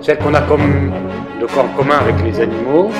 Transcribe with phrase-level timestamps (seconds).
[0.00, 0.90] Celle qu'on a comme
[1.40, 2.90] de en commun avec les animaux,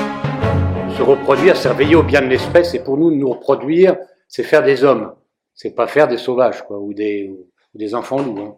[0.97, 4.63] se reproduire, c'est veiller au bien de l'espèce, et pour nous, nous reproduire, c'est faire
[4.63, 5.13] des hommes,
[5.53, 8.39] c'est pas faire des sauvages, ou des, ou des enfants loups.
[8.39, 8.55] Hein.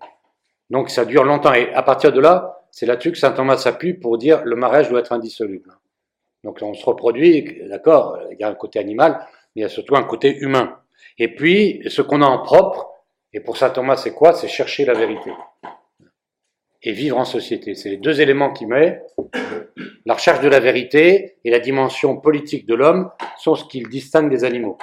[0.69, 3.93] Donc ça dure longtemps, et à partir de là, c'est là-dessus que saint Thomas s'appuie
[3.93, 5.71] pour dire le mariage doit être indissoluble.
[6.43, 9.69] Donc on se reproduit, d'accord, il y a un côté animal, mais il y a
[9.69, 10.77] surtout un côté humain.
[11.17, 12.91] Et puis, ce qu'on a en propre,
[13.35, 14.33] et pour saint Thomas, c'est quoi?
[14.33, 15.29] C'est chercher la vérité.
[16.81, 17.75] Et vivre en société.
[17.75, 19.03] C'est les deux éléments qui met.
[20.05, 23.89] La recherche de la vérité et la dimension politique de l'homme sont ce qui le
[23.89, 24.77] distingue des animaux.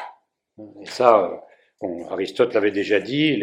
[0.83, 1.47] Et ça,
[1.81, 3.43] bon, Aristote l'avait déjà dit,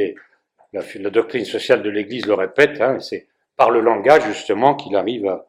[0.74, 5.26] la, doctrine sociale de l'Église le répète, hein, c'est par le langage justement qu'il arrive
[5.26, 5.48] à,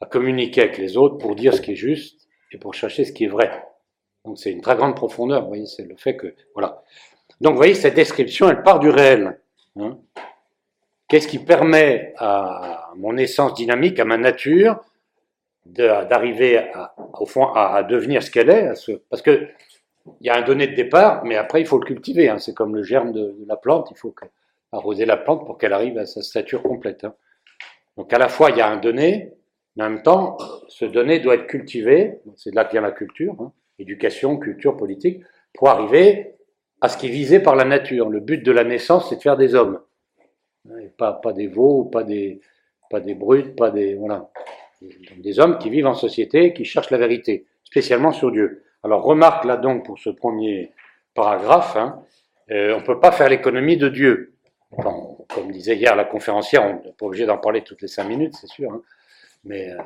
[0.00, 3.12] à communiquer avec les autres pour dire ce qui est juste et pour chercher ce
[3.12, 3.50] qui est vrai.
[4.24, 6.34] Donc c'est une très grande profondeur, vous voyez, c'est le fait que...
[6.54, 6.82] Voilà.
[7.40, 9.38] Donc vous voyez, cette description, elle part du réel.
[9.78, 9.98] Hein.
[11.08, 14.80] Qu'est-ce qui permet à mon essence dynamique, à ma nature,
[15.64, 16.70] d'arriver
[17.18, 19.48] au fond à, devenir ce qu'elle est ce, Parce que
[20.20, 22.28] il y a un donné de départ, mais après il faut le cultiver.
[22.28, 22.38] Hein.
[22.38, 24.14] C'est comme le germe de, la plante, il faut
[24.72, 27.04] arroser la plante pour qu'elle arrive à sa stature complète.
[27.04, 27.14] Hein.
[27.96, 29.32] Donc à la fois il y a un donné,
[29.76, 32.90] mais en même temps, ce donné doit être cultivé, c'est de là que vient la
[32.90, 35.22] culture, éducation, culture, politique,
[35.54, 36.37] pour arriver
[36.80, 38.08] à ce qui est visé par la nature.
[38.08, 39.80] Le but de la naissance, c'est de faire des hommes.
[40.96, 42.40] pas, pas des veaux, pas des,
[42.90, 43.94] pas brutes, pas des.
[43.94, 44.30] Voilà.
[44.80, 48.62] Des hommes qui vivent en société, qui cherchent la vérité, spécialement sur Dieu.
[48.84, 50.72] Alors remarque là donc pour ce premier
[51.14, 52.00] paragraphe, hein,
[52.52, 54.34] euh, on ne peut pas faire l'économie de Dieu.
[54.76, 58.34] comme disait hier la conférencière, on n'est pas obligé d'en parler toutes les cinq minutes,
[58.40, 58.72] c'est sûr.
[58.72, 58.82] Hein.
[59.44, 59.78] Mais, euh,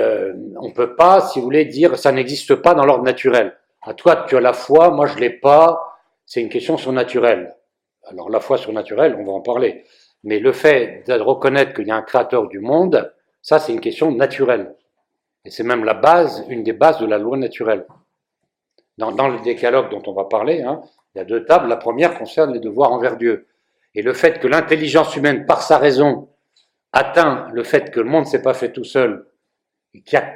[0.00, 3.57] euh, on ne peut pas, si vous voulez, dire ça n'existe pas dans l'ordre naturel.
[3.82, 5.98] À toi, tu as la foi, moi je l'ai pas.
[6.26, 7.56] C'est une question surnaturelle.
[8.04, 9.84] Alors la foi surnaturelle, on va en parler.
[10.24, 13.80] Mais le fait de reconnaître qu'il y a un créateur du monde, ça c'est une
[13.80, 14.74] question naturelle.
[15.44, 17.86] Et c'est même la base, une des bases de la loi naturelle.
[18.98, 20.82] Dans, le décalogue dont on va parler, hein,
[21.14, 21.68] il y a deux tables.
[21.68, 23.46] La première concerne les devoirs envers Dieu.
[23.94, 26.28] Et le fait que l'intelligence humaine, par sa raison,
[26.92, 29.28] atteint le fait que le monde ne s'est pas fait tout seul,
[29.94, 30.34] et qu'il y a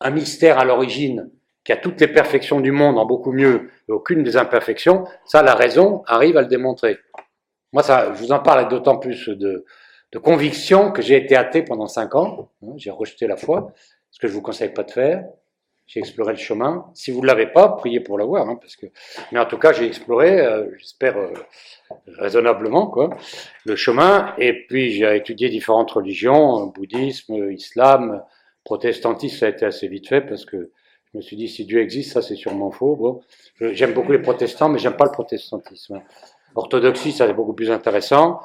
[0.00, 1.30] un mystère à l'origine,
[1.68, 5.42] qu'il y a toutes les perfections du monde en beaucoup mieux aucune des imperfections, ça,
[5.42, 6.96] la raison arrive à le démontrer.
[7.74, 9.66] Moi, ça, je vous en parle d'autant plus de,
[10.12, 12.48] de conviction que j'ai été athée pendant cinq ans.
[12.62, 13.70] Hein, j'ai rejeté la foi,
[14.10, 15.26] ce que je vous conseille pas de faire.
[15.86, 16.86] J'ai exploré le chemin.
[16.94, 18.86] Si vous ne l'avez pas, priez pour l'avoir, hein, parce que.
[19.30, 21.34] Mais en tout cas, j'ai exploré, euh, j'espère euh,
[22.16, 23.10] raisonnablement, quoi,
[23.66, 24.32] le chemin.
[24.38, 28.22] Et puis j'ai étudié différentes religions, bouddhisme, islam,
[28.64, 29.36] protestantisme.
[29.36, 30.70] Ça a été assez vite fait parce que
[31.12, 32.96] je me suis dit si Dieu existe, ça c'est sûrement faux.
[32.96, 33.20] Bon,
[33.60, 36.02] j'aime beaucoup les protestants, mais j'aime pas le protestantisme.
[36.54, 38.40] Orthodoxie, ça c'est beaucoup plus intéressant.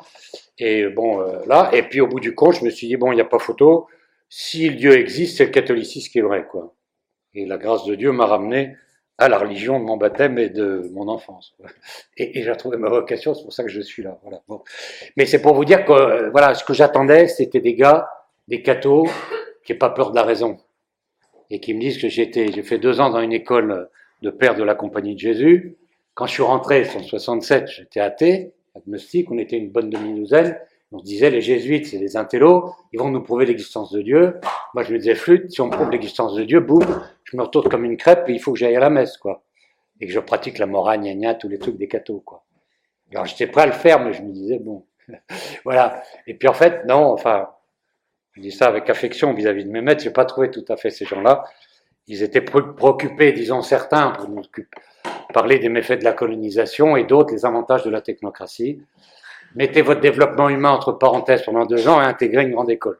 [0.57, 1.69] Et bon, euh, là.
[1.73, 3.39] Et puis au bout du compte, je me suis dit bon, il n'y a pas
[3.39, 3.87] photo.
[4.29, 6.73] Si Dieu existe, c'est le catholicisme qui est vrai, quoi.
[7.33, 8.75] Et la grâce de Dieu m'a ramené
[9.17, 11.55] à la religion de mon baptême et de mon enfance.
[12.17, 14.19] Et, j'ai trouvé ma vocation, c'est pour ça que je suis là.
[14.23, 14.41] Voilà.
[14.47, 14.63] Bon.
[15.17, 18.09] Mais c'est pour vous dire que euh, voilà, ce que j'attendais, c'était des gars,
[18.47, 19.07] des cathos,
[19.63, 20.57] qui n'aient pas peur de la raison.
[21.53, 23.87] Et qui me disent que j'étais, j'ai fait deux ans dans une école
[24.23, 25.77] de père de la Compagnie de Jésus.
[26.15, 30.57] Quand je suis rentré en 67, j'étais athée, agnostique, on était une bonne demi-douzaine.
[30.91, 34.39] On se disait, les jésuites, c'est des intellos, ils vont nous prouver l'existence de Dieu.
[34.73, 36.83] Moi, je me disais, flûte, si on prouve l'existence de Dieu, boum,
[37.23, 39.43] je me retourne comme une crêpe et il faut que j'aille à la messe, quoi.
[40.01, 42.45] Et que je pratique la morale, gna gna, tous les trucs des cathos, quoi.
[43.11, 44.87] Alors, j'étais prêt à le faire, mais je me disais, bon,
[45.65, 46.01] voilà.
[46.25, 47.49] Et puis, en fait, non, enfin,
[48.33, 50.89] je dis ça avec affection vis-à-vis de mes maîtres, j'ai pas trouvé tout à fait
[50.89, 51.43] ces gens-là.
[52.07, 54.41] Ils étaient préoccupés, disons certains, pour nous
[55.33, 58.81] parler des méfaits de la colonisation et d'autres les avantages de la technocratie
[59.55, 62.99] mettez votre développement humain entre parenthèses pendant deux ans et intégrez une grande école.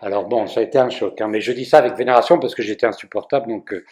[0.00, 2.54] Alors bon, ça a été un choc, hein, mais je dis ça avec vénération parce
[2.54, 3.84] que j'étais insupportable, donc euh,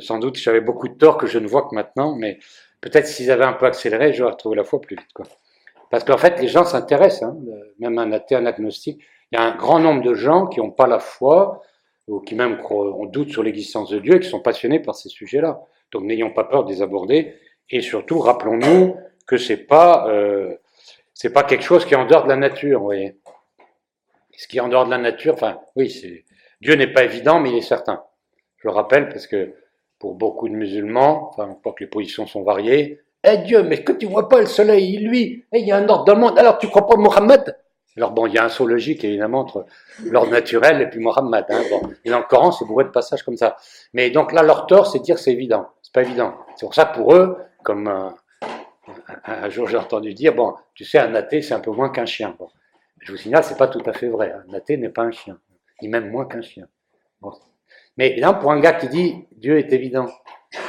[0.00, 2.38] sans doute j'avais beaucoup de tort que je ne vois que maintenant, mais
[2.80, 5.12] peut-être s'ils avaient un peu accéléré, j'aurais retrouvé la foi plus vite.
[5.12, 5.26] Quoi.
[5.90, 7.36] Parce qu'en fait, les gens s'intéressent, hein,
[7.78, 9.02] même un athée, un agnostique.
[9.32, 11.62] Il y a un grand nombre de gens qui n'ont pas la foi,
[12.06, 15.08] ou qui même ont doute sur l'existence de Dieu, et qui sont passionnés par ces
[15.08, 15.60] sujets-là.
[15.92, 17.34] Donc n'ayons pas peur de les aborder,
[17.70, 20.54] et surtout, rappelons-nous que c'est pas euh,
[21.32, 23.16] pas quelque chose qui est en dehors de la nature, vous voyez.
[24.36, 26.24] Ce qui est en dehors de la nature, enfin, oui,
[26.60, 28.02] Dieu n'est pas évident, mais il est certain.
[28.58, 29.54] Je le rappelle parce que
[29.98, 33.92] pour beaucoup de musulmans, enfin, pas que les positions sont variées, eh Dieu, mais que
[33.92, 36.38] tu vois pas le soleil, lui, eh, il y a un ordre dans le monde,
[36.38, 37.56] alors tu crois pas Mohammed?
[37.96, 39.66] Alors bon, il y a un saut logique évidemment entre
[40.04, 41.44] l'ordre naturel et puis Mohammed.
[41.48, 41.82] Hein, bon.
[42.04, 43.56] Et dans le Coran, c'est bourré de passages comme ça.
[43.92, 45.68] Mais donc là, leur tort, c'est de dire c'est évident.
[45.82, 46.34] C'est pas évident.
[46.56, 47.86] C'est pour ça pour eux, comme
[49.24, 52.06] un, jour, j'ai entendu dire, bon, tu sais, un athée, c'est un peu moins qu'un
[52.06, 52.34] chien.
[52.38, 52.48] Bon.
[53.00, 54.34] Je vous signale, c'est pas tout à fait vrai.
[54.48, 55.38] Un athée n'est pas un chien,
[55.80, 56.66] ni même moins qu'un chien.
[57.96, 60.06] Mais évidemment, pour un gars qui dit Dieu est évident,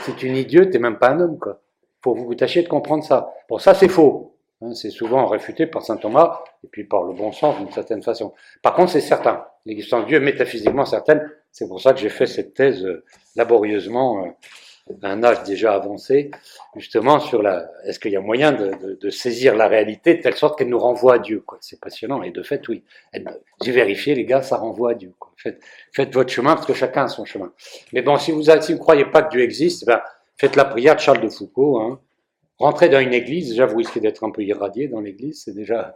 [0.04, 1.62] si tu nies Dieu, t'es même pas un homme, quoi.
[2.04, 3.34] Faut que vous tâchiez de comprendre ça.
[3.50, 4.35] Bon, ça c'est faux.
[4.62, 8.02] Hein, c'est souvent réfuté par saint Thomas et puis par le bon sens d'une certaine
[8.02, 8.34] façon.
[8.62, 9.46] Par contre, c'est certain.
[9.66, 11.30] L'existence de Dieu est métaphysiquement certaine.
[11.52, 13.04] C'est pour ça que j'ai fait cette thèse euh,
[13.36, 14.26] laborieusement.
[14.26, 14.30] Euh,
[15.02, 16.30] un âge déjà avancé,
[16.76, 17.68] justement sur la.
[17.86, 21.16] Est-ce qu'il y a moyen de, saisir la réalité de telle sorte qu'elle nous renvoie
[21.16, 21.44] à Dieu.
[21.60, 22.22] C'est passionnant.
[22.22, 22.84] Et de fait, oui.
[23.64, 25.12] J'ai vérifié, les gars, ça renvoie à Dieu.
[25.18, 25.32] Quoi.
[25.92, 27.52] Faites, votre chemin parce que chacun a son chemin.
[27.94, 30.02] Mais bon, si vous si ne croyez pas que Dieu existe, eh ben,
[30.38, 31.80] faites la prière de Charles de Foucault.
[31.80, 32.00] Hein.
[32.58, 35.94] Rentrez dans une église, déjà vous risquez d'être un peu irradié dans l'église, c'est déjà,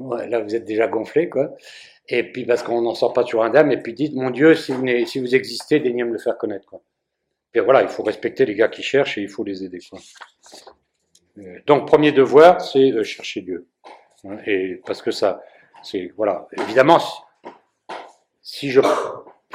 [0.00, 1.54] là vous êtes déjà gonflé quoi.
[2.08, 4.72] Et puis parce qu'on n'en sort pas un dame, et puis dites, mon Dieu, si
[4.72, 6.82] vous, si vous existez, daignez me le faire connaître quoi.
[7.54, 9.80] Et voilà, il faut respecter les gars qui cherchent et il faut les aider.
[9.90, 9.98] Quoi.
[11.38, 13.66] Euh, donc, premier devoir, c'est euh, chercher Dieu.
[14.24, 15.42] Hein, et parce que ça,
[15.82, 16.46] c'est voilà.
[16.58, 16.98] Évidemment,
[18.40, 18.86] si je ne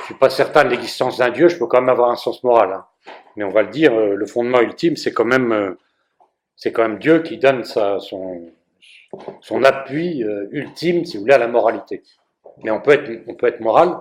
[0.03, 2.73] suis pas certain de l'existence d'un Dieu, je peux quand même avoir un sens moral.
[2.73, 2.85] Hein.
[3.37, 5.77] Mais on va le dire, euh, le fondement ultime, c'est quand même,
[6.55, 8.51] c'est quand même Dieu qui donne son,
[9.63, 12.01] appui ultime, si vous voulez, à la moralité.
[12.63, 13.97] Mais on peut être, moral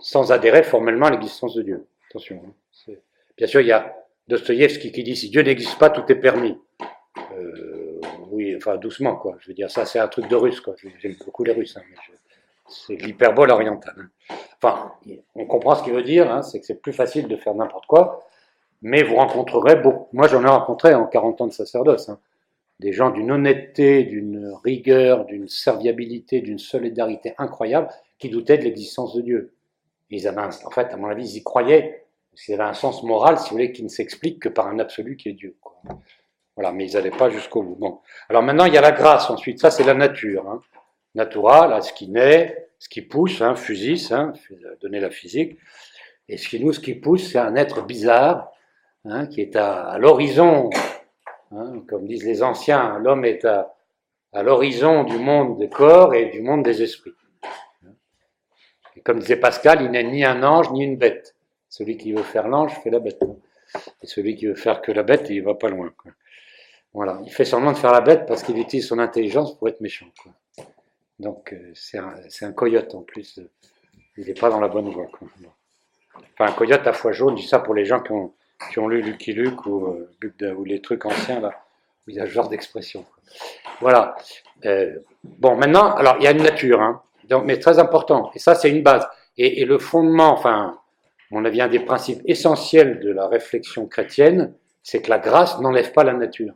[0.00, 1.86] sans adhérer formellement à l'existence de Dieu.
[2.10, 2.42] Attention.
[2.44, 2.94] Hein.
[3.36, 3.94] Bien sûr, il y a
[4.28, 6.58] Dostoïevski qui dit si Dieu n'existe pas, tout est permis.
[7.36, 8.00] Euh,
[8.30, 9.36] oui, enfin doucement, quoi.
[9.40, 10.74] Je veux dire, ça c'est un truc de russe, quoi.
[10.98, 11.82] J'aime beaucoup les Russes, hein,
[12.68, 13.94] c'est l'hyperbole orientale.
[13.98, 14.36] Hein.
[14.56, 14.92] Enfin,
[15.34, 17.86] on comprend ce qu'il veut dire, hein, c'est que c'est plus facile de faire n'importe
[17.86, 18.24] quoi,
[18.82, 20.08] mais vous rencontrerez beaucoup.
[20.12, 22.10] Moi, j'en ai rencontré en 40 ans de sacerdoce.
[22.80, 27.88] Des gens d'une honnêteté, d'une rigueur, d'une serviabilité, d'une solidarité incroyable
[28.18, 29.54] qui doutaient de l'existence de Dieu.
[30.10, 33.44] Ils avaient, en fait, à mon avis, ils y croyaient, c'est un sens moral, si
[33.44, 35.56] vous voulez, qui ne s'explique que par un absolu qui est Dieu.
[36.56, 37.76] Voilà, mais ils n'allaient pas jusqu'au bout.
[37.76, 38.00] Bon.
[38.28, 39.60] Alors maintenant, il y a la grâce ensuite.
[39.60, 40.48] Ça, c'est la nature.
[40.48, 40.60] Hein.
[41.14, 44.32] Natural, ce qui naît, ce qui pousse, hein, physis, hein,
[44.80, 45.56] donner la physique.
[46.28, 48.51] Et ce qui nous, ce qui pousse, c'est un être bizarre,
[49.04, 50.70] hein, qui est à, l'horizon,
[51.52, 53.74] hein, comme disent les anciens, l'homme est à,
[54.34, 57.14] l'horizon du monde des corps et du monde des esprits.
[58.96, 61.34] Et comme disait Pascal, il n'est ni un ange ni une bête.
[61.68, 63.22] Celui qui veut faire l'ange fait la bête.
[64.02, 65.92] Et celui qui veut faire que la bête, il va pas loin.
[66.92, 67.20] Voilà.
[67.24, 70.06] Il fait semblant de faire la bête parce qu'il utilise son intelligence pour être méchant.
[71.18, 73.40] Donc euh, c'est un, coyote en plus.
[74.16, 75.06] Il n'est pas dans la bonne voie.
[76.14, 78.34] Enfin, un coyote à foi jaune, je dis ça pour les gens qui ont,
[78.70, 81.64] qui ont lu Lucky Luke ou, euh, les trucs anciens, là,
[82.06, 83.04] où il y a ce genre d'expression.
[83.80, 84.16] Voilà.
[84.64, 88.30] Euh, bon, maintenant, alors il y a une nature, hein, donc, mais très important.
[88.34, 89.06] Et ça, c'est une base.
[89.38, 90.78] Et, le fondement, enfin,
[91.30, 95.92] mon avis, un des principes essentiels de la réflexion chrétienne, c'est que la grâce n'enlève
[95.92, 96.52] pas la nature,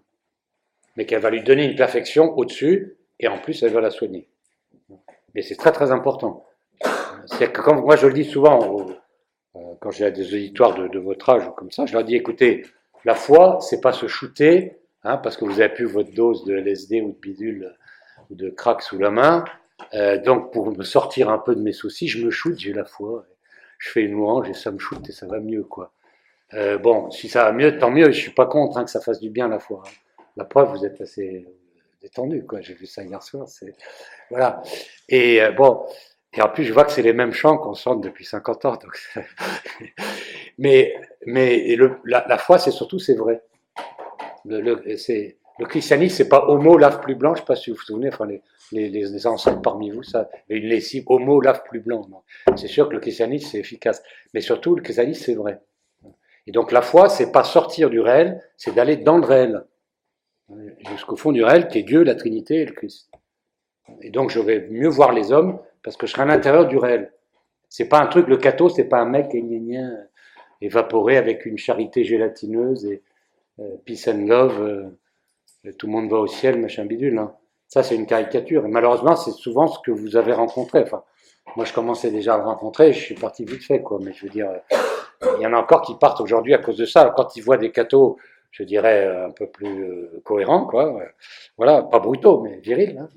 [0.97, 4.29] mais qu'elle va lui donner une perfection au-dessus, et en plus, elle va la soigner.
[5.35, 6.45] Mais c'est très très important.
[7.27, 8.93] C'est que quand moi je le dis souvent, euh,
[9.81, 12.65] quand j'ai des auditoires de, votre âge ou comme ça, je leur dis écoutez,
[13.05, 16.55] la foi, c'est pas se shooter, hein, parce que vous avez plus votre dose de
[16.57, 17.75] LSD ou de bidule
[18.31, 19.45] ou de crack sous la main.
[19.95, 22.85] Euh, donc pour me sortir un peu de mes soucis, je me shoote, j'ai la
[22.85, 23.27] foi
[23.79, 25.93] je fais une louange et ça me shoot et ça va mieux, quoi.
[26.55, 29.01] Euh, bon, si ça va mieux, tant mieux, je suis pas contre hein, que ça
[29.01, 29.83] fasse du bien la foi.
[29.87, 30.23] Hein.
[30.37, 31.47] La preuve, vous êtes assez
[32.01, 32.61] détendu, quoi.
[32.61, 33.47] J'ai vu ça hier soir,
[34.31, 34.63] voilà.
[35.09, 35.87] Et euh, bon,
[36.37, 38.77] et en plus, je vois que c'est les mêmes chants qu'on chante depuis 50 ans.
[38.77, 38.99] Donc
[40.59, 40.95] mais
[41.27, 43.43] mais la, foi, c'est surtout, c'est vrai.
[44.45, 47.35] Le, le, c'est le christianisme, c'est pas homo lave plus blanc.
[47.35, 48.09] Je sais pas si vous vous souvenez.
[48.09, 52.07] Enfin, les, les, les, ancêtres parmi vous, ça, une lessive homo lave plus blanc.
[52.57, 54.03] C'est sûr que le christianisme c'est efficace,
[54.35, 55.61] mais surtout le christianisme c'est vrai.
[56.47, 59.65] Et donc la foi, c'est pas sortir du réel, c'est d'aller dans le réel,
[60.91, 63.11] jusqu'au fond du réel, qui est Dieu, la Trinité et le Christ.
[64.01, 66.79] Et donc je vais mieux voir les hommes parce que je serai à l'intérieur du
[66.79, 67.13] réel.
[67.69, 69.29] C'est pas un truc, le catho, c'est pas un mec
[70.61, 73.05] évaporé avec une charité gélatineuse et
[73.61, 77.17] euh, peace and love, euh, tout le monde va au ciel, machin bidule.
[77.19, 77.33] Hein.
[77.69, 78.67] Ça, c'est une caricature.
[78.67, 80.83] Et malheureusement, c'est souvent ce que vous avez rencontré.
[80.83, 81.05] Enfin,
[81.55, 84.01] moi, je commençais déjà à le rencontrer, je suis parti vite fait, quoi.
[84.03, 84.51] Mais je veux dire,
[85.37, 87.15] il y en a encore qui partent aujourd'hui à cause de ça.
[87.17, 88.19] Quand ils voient des cathos,
[88.57, 90.99] je dirais, un peu plus euh, cohérents, quoi.
[91.59, 92.99] Voilà, pas brutaux, mais virils.
[92.99, 93.09] Hein.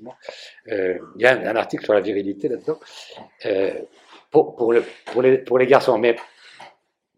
[0.70, 2.78] Euh, il y a un, article sur la virilité là-dedans.
[3.46, 3.72] Euh,
[4.30, 5.96] pour, pour, le, pour, les, garçons.
[5.96, 6.16] Mais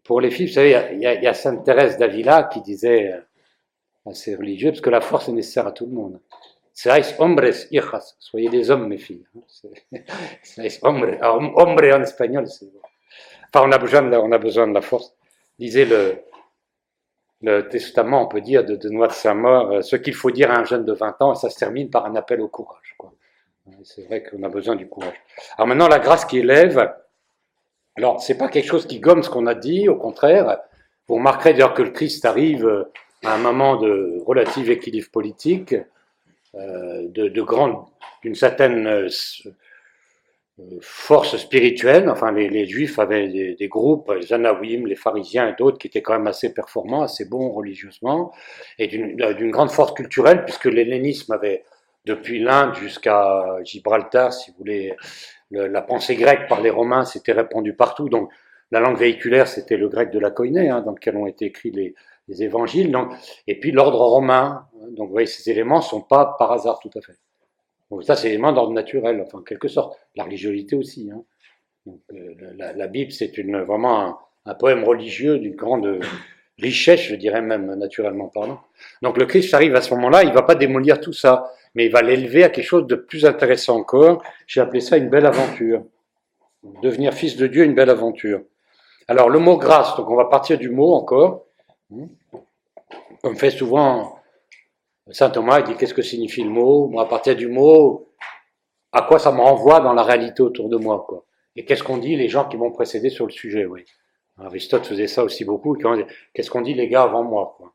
[0.05, 3.13] pour les filles, vous savez, il y a, Sainte Thérèse d'Avila qui disait,
[4.05, 6.21] assez religieux, parce que la force est nécessaire à tout le monde.
[6.73, 8.15] Seáis hombres, hijas.
[8.19, 9.25] Soyez des hommes, mes filles.
[10.43, 11.17] Seáis hombres.
[11.21, 12.71] hombre en espagnol, c'est.
[13.53, 15.13] Enfin, on a, besoin de la, on a besoin de la force.
[15.59, 16.23] Disait le,
[17.43, 20.59] le testament, on peut dire, de, Noix de Saint-Maur, euh, ce qu'il faut dire à
[20.59, 22.95] un jeune de 20 ans, et ça se termine par un appel au courage.
[23.83, 25.15] C'est vrai qu'on a besoin du courage.
[25.57, 26.93] Alors maintenant, la grâce qui élève,
[27.97, 30.59] alors c'est pas quelque chose qui gomme ce qu'on a dit, au contraire.
[31.07, 32.87] Vous remarquerez d'ailleurs que le Christ arrive
[33.23, 35.75] à un moment de relatif équilibre politique,
[36.55, 37.85] euh, de grande,
[38.21, 39.07] d'une certaine
[40.59, 42.09] euh, force spirituelle.
[42.09, 46.13] Enfin, les, Juifs avaient des, groupes, les Anawim, les pharisiens et d'autres, qui étaient quand
[46.13, 48.31] même assez performants, assez bons religieusement,
[48.77, 51.63] et d'une grande force culturelle, puisque l'hellénisme avait,
[52.05, 54.95] depuis l'Inde jusqu'à Gibraltar, si vous voulez,
[55.49, 58.09] le, la pensée grecque par les Romains s'était répandue partout.
[58.09, 58.29] Donc,
[58.71, 61.71] la langue véhiculaire, c'était le grec de la Koiné, hein, dans lequel ont été écrits
[61.71, 61.95] les,
[62.27, 62.95] les évangiles.
[63.47, 64.67] Et puis l'ordre romain.
[64.91, 67.17] Donc, vous voyez, ces éléments sont pas par hasard tout à fait.
[67.93, 69.99] Donc ça, c'est éléments d'ordre naturel, enfin, en quelque sorte.
[70.15, 71.11] La religiosité aussi.
[71.13, 71.21] Hein.
[72.11, 72.33] Euh,
[72.75, 75.99] la, Bible, c'est une, vraiment un, poème religieux d'une grande
[76.57, 78.59] richesse, je dirais même, naturellement parlant.
[79.03, 81.91] Donc le Christ arrive à ce moment-là, il va pas démolir tout ça, mais il
[81.91, 84.23] va l'élever à quelque chose de plus intéressant encore.
[84.47, 85.83] J'ai appelé ça une belle aventure.
[86.81, 88.41] Devenir fils de Dieu, une belle aventure.
[89.07, 91.45] Alors le mot grâce, donc on va partir du mot encore.
[93.21, 94.12] Comme fait souvent
[95.11, 96.87] Saint Thomas, il dit qu'est-ce que signifie le mot?
[96.87, 98.09] Moi, à partir du mot,
[98.91, 101.25] à quoi ça me renvoie dans la réalité autour de moi quoi?
[101.55, 103.65] Et qu'est-ce qu'on dit les gens qui m'ont précédé sur le sujet?
[103.65, 103.85] Oui.
[104.39, 105.77] Aristote faisait ça aussi beaucoup.
[106.33, 107.73] Qu'est-ce qu'on dit les gars avant moi quoi?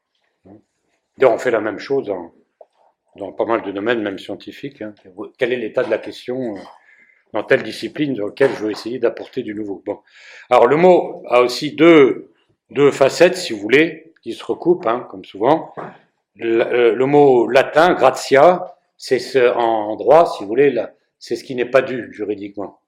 [1.17, 2.33] D'ailleurs, on fait la même chose dans,
[3.17, 4.83] dans, pas mal de domaines, même scientifiques.
[4.83, 4.95] Hein.
[5.37, 6.61] Quel est l'état de la question euh,
[7.33, 9.83] dans telle discipline dans laquelle je veux essayer d'apporter du nouveau?
[9.85, 9.99] Bon.
[10.49, 12.33] Alors, le mot a aussi deux,
[12.71, 15.75] deux facettes, si vous voulez, qui se recoupent, hein, comme souvent.
[16.39, 20.75] Le, euh, le, mot latin, gratia, c'est ce, en droit, si vous voulez,
[21.19, 22.81] c'est ce qui n'est pas dû juridiquement.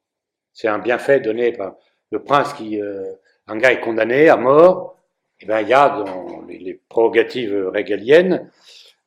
[0.52, 1.74] C'est un bienfait donné par
[2.10, 3.12] le prince qui, euh,
[3.46, 4.96] un gars est condamné à mort,
[5.40, 8.50] et eh bien il y a dans les, les prérogatives régaliennes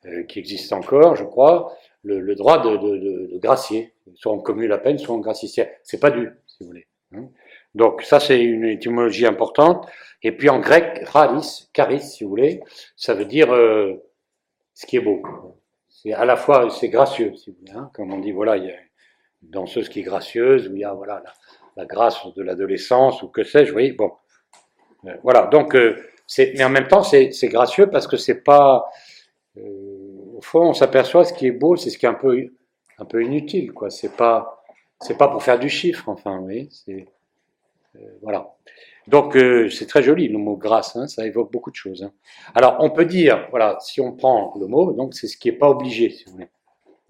[0.05, 4.33] euh, qui existent encore, je crois, le, le droit de, de, de, de, gracier, soit
[4.33, 5.47] on commue la peine, soit on gracie.
[5.83, 6.87] C'est pas dû, si vous voulez.
[7.15, 7.29] Hein.
[7.75, 9.87] Donc ça c'est une étymologie importante.
[10.21, 12.61] Et puis en grec, charis, charis si vous voulez,
[12.95, 14.03] ça veut dire euh,
[14.73, 15.21] ce qui est beau.
[15.89, 17.71] C'est à la fois c'est gracieux, si vous voulez.
[17.71, 18.75] Hein, comme on dit, voilà, il y a
[19.43, 21.23] une danseuse qui est gracieuse, ou il y a voilà
[21.75, 23.91] la, grâce de l'adolescence, ou que sais-je, oui.
[23.91, 24.11] Bon,
[25.05, 25.47] euh, voilà.
[25.47, 25.97] Donc, euh,
[26.37, 28.89] mais en même temps, c'est gracieux parce que c'est pas,
[29.57, 29.61] euh,
[30.35, 32.53] au fond, on s'aperçoit ce qui est beau, c'est ce qui est un peu,
[32.97, 33.89] un peu inutile, quoi.
[33.89, 34.63] C'est pas,
[35.01, 36.69] c'est pas pour faire du chiffre, enfin, oui.
[36.71, 37.07] C'est,
[38.21, 38.55] voilà.
[39.07, 42.03] Donc euh, c'est très joli le mot grâce, hein, ça évoque beaucoup de choses.
[42.03, 42.11] Hein.
[42.55, 45.57] Alors on peut dire, voilà, si on prend le mot, donc c'est ce qui n'est
[45.57, 46.49] pas obligé, si vous voulez.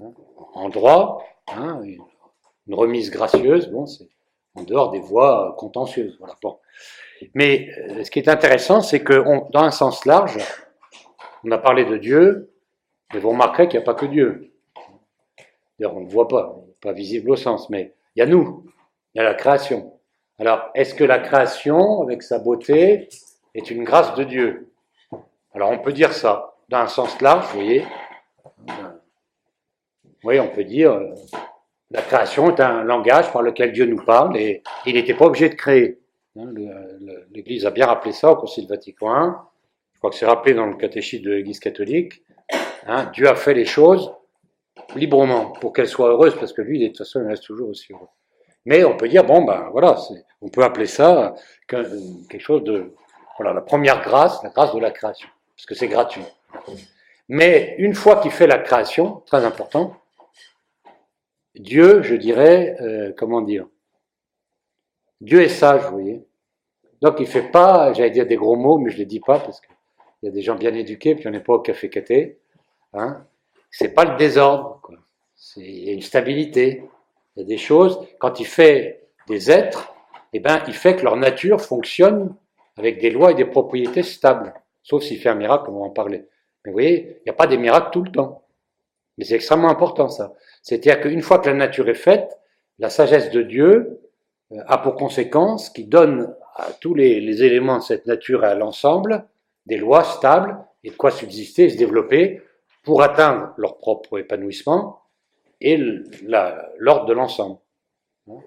[0.02, 0.12] Hein.
[0.54, 1.24] En droit,
[1.56, 4.08] une remise gracieuse, bon, c'est
[4.56, 6.16] en dehors des voies contentieuses.
[6.20, 6.58] Voilà, bon.
[7.34, 10.38] Mais euh, ce qui est intéressant, c'est que dans un sens large,
[11.44, 12.54] on a parlé de Dieu,
[13.14, 14.54] mais vous remarquerez qu'il n'y a pas que Dieu.
[15.78, 18.66] D'ailleurs, on ne voit pas, pas visible au sens, mais il y a nous,
[19.14, 20.00] il y a la création.
[20.40, 23.10] Alors, est-ce que la création, avec sa beauté,
[23.54, 24.74] est une grâce de Dieu?
[25.54, 27.86] Alors, on peut dire ça dans un sens large, vous voyez.
[30.24, 31.14] Oui, on peut dire, euh,
[31.92, 35.50] la création est un langage par lequel Dieu nous parle et il n'était pas obligé
[35.50, 36.00] de créer.
[36.38, 36.52] Hein,
[37.32, 39.32] L'Église a bien rappelé ça au Concile Vatican I.
[39.94, 42.24] Je crois que c'est rappelé dans le catéchisme de l'Église catholique.
[42.88, 44.12] Hein, Dieu a fait les choses
[44.96, 47.94] librement pour qu'elles soient heureuses parce que lui, de toute façon, il reste toujours aussi
[47.94, 48.08] heureux.
[48.66, 49.98] Mais on peut dire, bon, ben voilà,
[50.42, 51.36] on peut appeler ça
[51.68, 52.94] quelque chose de,
[53.38, 56.24] voilà, la première grâce, la grâce de la création, parce que c'est gratuit.
[57.30, 59.98] Mais une fois qu'il fait la création, très important,
[61.56, 63.68] Dieu, je dirais, euh, comment dire,
[65.22, 66.26] Dieu est sage, vous voyez.
[67.02, 69.62] Donc il fait pas, j'allais dire des gros mots, mais je les dis pas parce
[69.62, 69.76] qu'il
[70.24, 72.40] y a des gens bien éduqués, puis on n'est pas au café caté.
[72.94, 73.26] Hein.
[73.70, 74.96] C'est pas le désordre, quoi.
[75.36, 76.84] C'est une stabilité.
[77.36, 79.94] Il y a des choses, quand il fait des êtres,
[80.34, 82.36] eh ben, il fait que leur nature fonctionne
[82.78, 84.54] avec des lois et des propriétés stables.
[84.82, 86.26] Sauf s'il fait un miracle, on va en parler.
[86.66, 88.44] Mais vous voyez, il n'y a pas des miracles tout le temps.
[89.18, 90.34] Mais c'est extrêmement important ça.
[90.62, 92.40] C'est-à-dire qu'une fois que la nature est faite,
[92.80, 94.02] la sagesse de Dieu
[94.52, 98.48] euh, a pour conséquence qu'il donne à tous les, les, éléments de cette nature et
[98.48, 99.26] à l'ensemble
[99.66, 102.42] des lois stables et de quoi subsister et se développer
[102.84, 105.03] pour atteindre leur propre épanouissement
[105.64, 105.78] et
[106.78, 107.58] l'ordre de l'ensemble,
[108.30, 108.40] hein,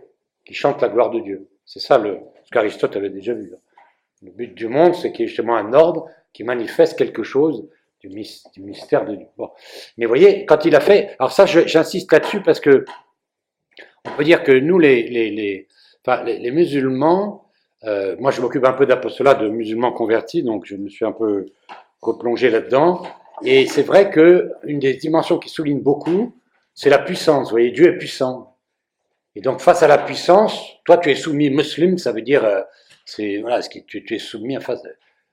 [0.45, 1.49] qui chante la gloire de Dieu.
[1.65, 3.53] C'est ça le, ce qu'Aristote avait déjà vu.
[3.55, 3.59] Hein.
[4.23, 7.69] Le but du monde, c'est qu'il y ait justement un ordre qui manifeste quelque chose
[8.01, 9.27] du, mystère de Dieu.
[9.37, 9.51] Bon.
[9.97, 12.85] Mais vous voyez, quand il a fait, alors ça, j'insiste là-dessus parce que
[14.05, 15.67] on peut dire que nous, les, les,
[16.25, 17.51] les, musulmans,
[17.85, 21.13] euh, moi je m'occupe un peu d'apostolat de musulmans convertis, donc je me suis un
[21.13, 21.47] peu
[22.01, 23.03] replonger là-dedans.
[23.43, 26.33] Et c'est vrai que une des dimensions qui souligne beaucoup,
[26.77, 27.49] c'est la puissance.
[27.49, 28.57] Vous voyez, Dieu est puissant.
[29.35, 32.63] Et donc, face à la puissance, toi, tu es soumis musulman, ça veut dire, euh,
[33.05, 34.83] c'est, voilà, tu, tu es soumis en face,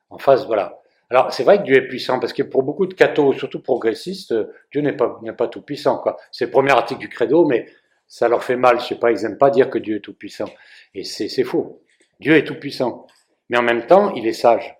[0.10, 0.80] en face, voilà.
[1.10, 4.34] Alors, c'est vrai que Dieu est puissant, parce que pour beaucoup de cathos, surtout progressistes,
[4.72, 6.18] Dieu n'est pas, n'est pas tout puissant, quoi.
[6.32, 7.68] C'est le premier article du credo, mais
[8.08, 8.80] ça leur fait mal.
[8.80, 10.50] Je sais pas, ils aiment pas dire que Dieu est tout puissant.
[10.96, 11.82] Et c'est, c'est faux.
[12.20, 13.08] Dieu est tout puissant.
[13.50, 14.78] Mais en même temps, il est sage.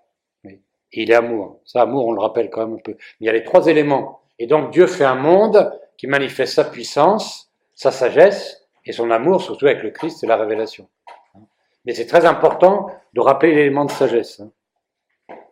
[0.92, 1.60] Il est amour.
[1.64, 2.92] Ça, amour, on le rappelle quand même un peu.
[2.92, 4.20] Mais il y a les trois éléments.
[4.38, 9.42] Et donc, Dieu fait un monde qui manifeste sa puissance, sa sagesse et son amour,
[9.42, 10.88] surtout avec le Christ et la révélation.
[11.84, 14.40] Mais c'est très important de rappeler l'élément de sagesse.
[14.40, 14.50] Hein.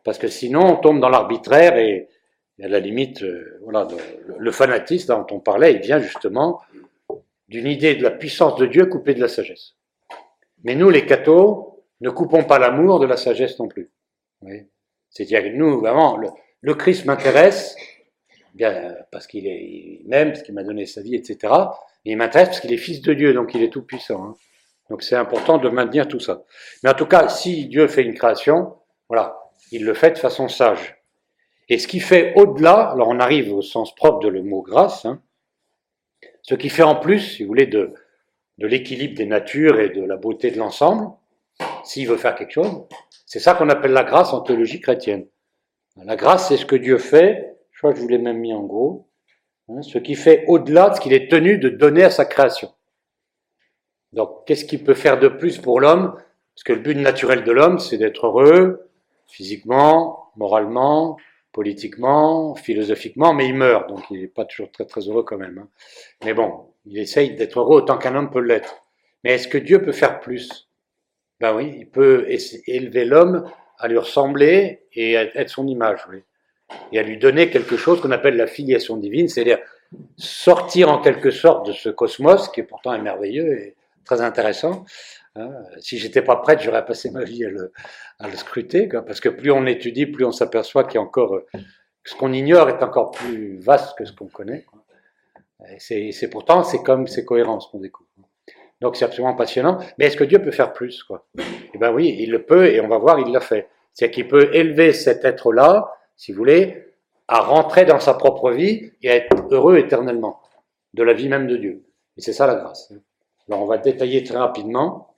[0.04, 2.08] Parce que sinon, on tombe dans l'arbitraire et,
[2.62, 3.88] à la limite, euh, voilà,
[4.38, 6.61] le, fanatisme dont on parlait, il vient justement
[7.49, 9.75] d'une idée de la puissance de Dieu coupée de la sagesse.
[10.64, 13.90] Mais nous, les cathos, ne coupons pas l'amour de la sagesse non plus.
[15.11, 16.18] C'est-à-dire que nous, vraiment,
[16.61, 17.76] le Christ m'intéresse,
[18.54, 21.52] bien, parce qu'il est, même, parce qu'il m'a donné sa vie, etc.
[22.04, 24.25] Et il m'intéresse parce qu'il est fils de Dieu, donc il est tout puissant.
[24.25, 24.35] Hein.
[24.90, 26.44] Donc c'est important de maintenir tout ça.
[26.82, 28.76] Mais en tout cas, si Dieu fait une création,
[29.09, 29.38] voilà,
[29.71, 31.02] il le fait de façon sage.
[31.68, 35.04] Et ce qui fait au-delà, alors on arrive au sens propre de le mot grâce,
[35.04, 35.23] hein,
[36.42, 37.94] ce qui fait en plus, si vous voulez, de
[38.59, 41.09] l'équilibre des natures et de la beauté de l'ensemble,
[41.85, 42.85] s'il veut faire quelque chose,
[43.26, 45.26] c'est ça qu'on appelle la grâce en théologie chrétienne.
[45.97, 47.51] La grâce, c'est ce que Dieu fait
[47.82, 49.08] crois que je vous l'ai même mis en gros.
[49.68, 52.72] Hein, ce qui fait au-delà de ce qu'il est tenu de donner à sa création.
[54.12, 56.14] Donc, qu'est-ce qu'il peut faire de plus pour l'homme?
[56.54, 58.88] Parce que le but naturel de l'homme, c'est d'être heureux,
[59.26, 61.16] physiquement, moralement,
[61.50, 65.58] politiquement, philosophiquement, mais il meurt, donc il n'est pas toujours très très heureux quand même.
[65.58, 65.68] Hein.
[66.24, 68.84] Mais bon, il essaye d'être heureux autant qu'un homme peut l'être.
[69.24, 70.68] Mais est-ce que Dieu peut faire plus?
[71.40, 72.26] Ben oui, il peut
[72.66, 73.44] élever l'homme
[73.78, 76.06] à lui ressembler et être son image.
[76.92, 79.58] Et à lui donner quelque chose qu'on appelle la filiation divine, c'est-à-dire
[80.16, 84.85] sortir en quelque sorte de ce cosmos qui est pourtant merveilleux et très intéressant.
[85.37, 85.50] Hein.
[85.80, 87.72] Si j'étais pas prête, j'aurais passé ma vie à le,
[88.18, 91.40] à le scruter, parce que plus on étudie, plus on s'aperçoit qu'il y a encore
[92.04, 94.66] ce qu'on ignore est encore plus vaste que ce qu'on connaît.
[95.78, 98.08] C'est pourtant c'est comme c'est cohérent ce qu'on découvre.
[98.80, 99.78] Donc c'est absolument passionnant.
[99.96, 101.24] Mais est-ce que Dieu peut faire plus quoi?
[101.72, 103.68] Eh ben oui, il le peut et on va voir, il l'a fait.
[103.92, 106.87] C'est-à-dire qu'il peut élever cet être-là si vous voulez,
[107.29, 110.40] à rentrer dans sa propre vie et à être heureux éternellement,
[110.94, 111.85] de la vie même de Dieu.
[112.16, 112.92] Et c'est ça la grâce.
[113.48, 115.16] Alors on va détailler très rapidement,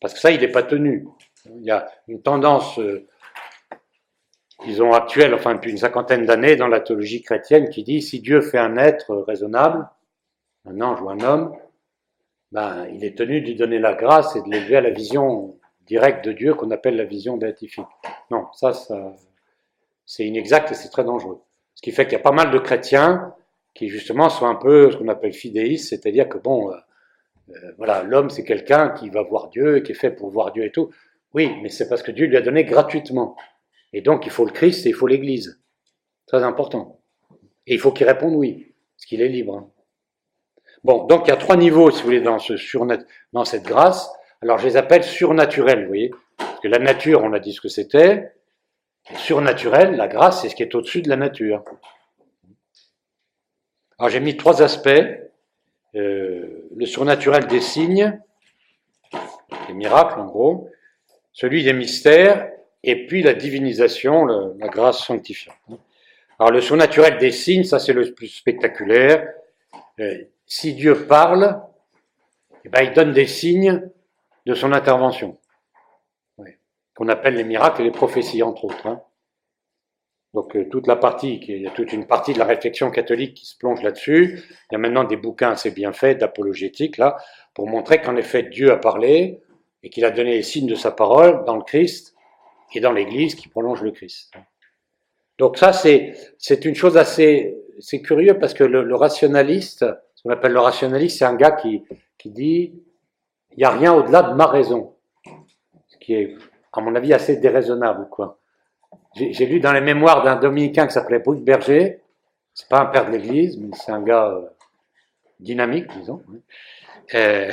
[0.00, 1.06] parce que ça, il n'est pas tenu.
[1.46, 3.08] Il y a une tendance, euh,
[4.64, 8.40] disons, actuelle, enfin depuis une cinquantaine d'années dans la théologie chrétienne, qui dit si Dieu
[8.40, 9.88] fait un être raisonnable,
[10.66, 11.56] un ange ou un homme,
[12.52, 15.58] ben, il est tenu de lui donner la grâce et de l'élever à la vision
[15.86, 17.86] directe de Dieu qu'on appelle la vision béatifique.
[18.30, 19.14] Non, ça, ça,
[20.06, 21.40] c'est inexact et c'est très dangereux.
[21.74, 23.34] Ce qui fait qu'il y a pas mal de chrétiens
[23.74, 26.76] qui justement sont un peu ce qu'on appelle fidéistes, c'est-à-dire que bon, euh,
[27.50, 30.64] euh, voilà, l'homme c'est quelqu'un qui va voir Dieu, qui est fait pour voir Dieu
[30.64, 30.90] et tout.
[31.34, 33.36] Oui, mais c'est parce que Dieu lui a donné gratuitement.
[33.92, 35.60] Et donc il faut le Christ et il faut l'Église.
[36.26, 37.00] Très important.
[37.66, 39.56] Et il faut qu'il réponde oui, parce qu'il est libre.
[39.56, 39.70] Hein.
[40.84, 42.98] Bon, donc il y a trois niveaux, si vous voulez, dans, ce surnet,
[43.32, 44.10] dans cette grâce.
[44.42, 46.10] Alors je les appelle surnaturels, vous voyez.
[46.36, 48.32] Parce que la nature, on a dit ce que c'était
[49.16, 51.64] surnaturel, la grâce, c'est ce qui est au-dessus de la nature.
[53.98, 54.88] Alors j'ai mis trois aspects.
[55.94, 58.18] Euh, le surnaturel des signes,
[59.68, 60.70] les miracles en gros,
[61.32, 62.50] celui des mystères,
[62.82, 65.56] et puis la divinisation, la grâce sanctifiante.
[66.38, 69.28] Alors le surnaturel des signes, ça c'est le plus spectaculaire.
[70.00, 71.60] Euh, si Dieu parle,
[72.64, 73.88] eh ben, il donne des signes
[74.46, 75.38] de son intervention
[76.94, 78.86] qu'on appelle les miracles et les prophéties, entre autres.
[78.86, 79.02] Hein.
[80.34, 83.34] Donc euh, toute la partie, il y a toute une partie de la réflexion catholique
[83.34, 84.42] qui se plonge là-dessus.
[84.70, 87.16] Il y a maintenant des bouquins assez bien faits d'apologétique là
[87.54, 89.42] pour montrer qu'en effet Dieu a parlé
[89.82, 92.14] et qu'il a donné les signes de sa parole dans le Christ
[92.74, 94.32] et dans l'Église qui prolonge le Christ.
[95.38, 100.30] Donc ça c'est c'est une chose assez c'est curieux parce que le, rationaliste, ce qu'on
[100.30, 101.82] appelle le rationaliste, c'est un gars qui
[102.16, 102.72] qui dit
[103.50, 104.94] il n'y a rien au-delà de ma raison,
[105.88, 106.36] ce qui est
[106.72, 108.08] à mon avis, assez déraisonnable.
[108.10, 108.38] quoi.
[109.14, 112.00] J'ai lu dans les mémoires d'un dominicain qui s'appelait Bruce Berger,
[112.54, 114.46] c'est pas un père de l'Église, mais c'est un gars euh,
[115.40, 116.22] dynamique, disons.
[117.14, 117.50] Euh,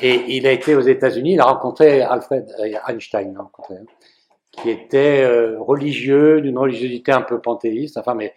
[0.00, 3.50] et il a été aux États-Unis, il a rencontré Alfred euh, Einstein, hein,
[4.50, 5.26] qui était
[5.58, 8.34] religieux, d'une religiosité un peu panthéiste, enfin, mais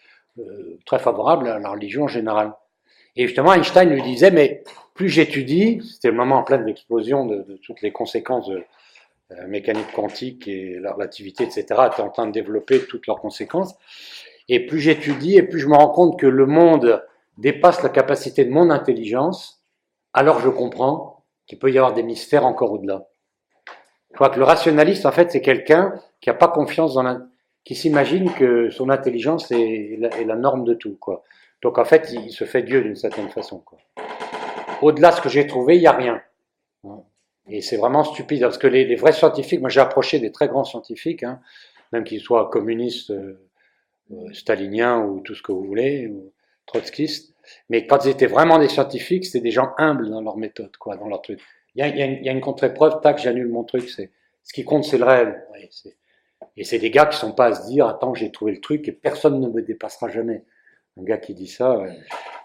[0.85, 2.53] très favorable à la religion en général.
[3.15, 4.63] Et justement, Einstein lui disait, mais
[4.95, 8.63] plus j'étudie, c'était le moment en plein de l'explosion de, de, toutes les conséquences de,
[9.47, 13.75] mécanique quantique et la relativité, etc., étaient en train de développer toutes leurs conséquences.
[14.49, 17.03] Et plus j'étudie, et plus je me rends compte que le monde
[17.37, 19.63] dépasse la capacité de mon intelligence,
[20.13, 23.07] alors je comprends qu'il peut y avoir des mystères encore au-delà.
[24.11, 27.19] Je crois que le rationaliste, en fait, c'est quelqu'un qui n'a pas confiance dans la,
[27.63, 31.23] qui s'imagine que son intelligence est la, est la, norme de tout, quoi.
[31.61, 33.77] Donc, en fait, il se fait Dieu d'une certaine façon, quoi.
[34.81, 36.21] Au-delà de ce que j'ai trouvé, il n'y a rien.
[37.49, 40.63] Et c'est vraiment stupide, parce que les, vrais scientifiques, moi j'ai approché des très grands
[40.63, 41.39] scientifiques, hein,
[41.91, 43.39] même qu'ils soient communistes, euh,
[44.11, 46.31] euh, staliniens ou tout ce que vous voulez, ou
[46.65, 47.33] trotskistes,
[47.69, 50.97] mais quand ils étaient vraiment des scientifiques, c'était des gens humbles dans leur méthode, quoi,
[50.97, 51.39] dans leur truc.
[51.75, 54.11] Il y a, une, y a une contre-épreuve, tac, j'annule mon truc, c'est
[54.43, 55.45] ce qui compte, c'est le réel.
[55.53, 55.69] Ouais,
[56.55, 58.87] et c'est des gars qui sont pas à se dire, attends, j'ai trouvé le truc
[58.87, 60.43] et personne ne me dépassera jamais.
[60.99, 61.95] Un gars qui dit ça, ouais.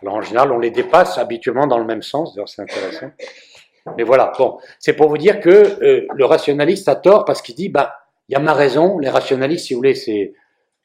[0.03, 3.11] alors en général, on les dépasse habituellement dans le même sens, d'ailleurs c'est intéressant.
[3.97, 7.55] Mais voilà, bon, c'est pour vous dire que euh, le rationaliste a tort parce qu'il
[7.55, 7.97] dit, bah,
[8.29, 8.99] il y a ma raison.
[8.99, 10.35] Les rationalistes, si vous voulez, c'est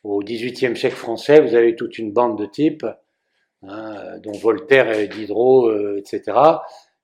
[0.04, 2.86] au XVIIIe siècle français, vous avez toute une bande de types,
[3.64, 6.38] hein, dont Voltaire et Diderot, euh, etc.,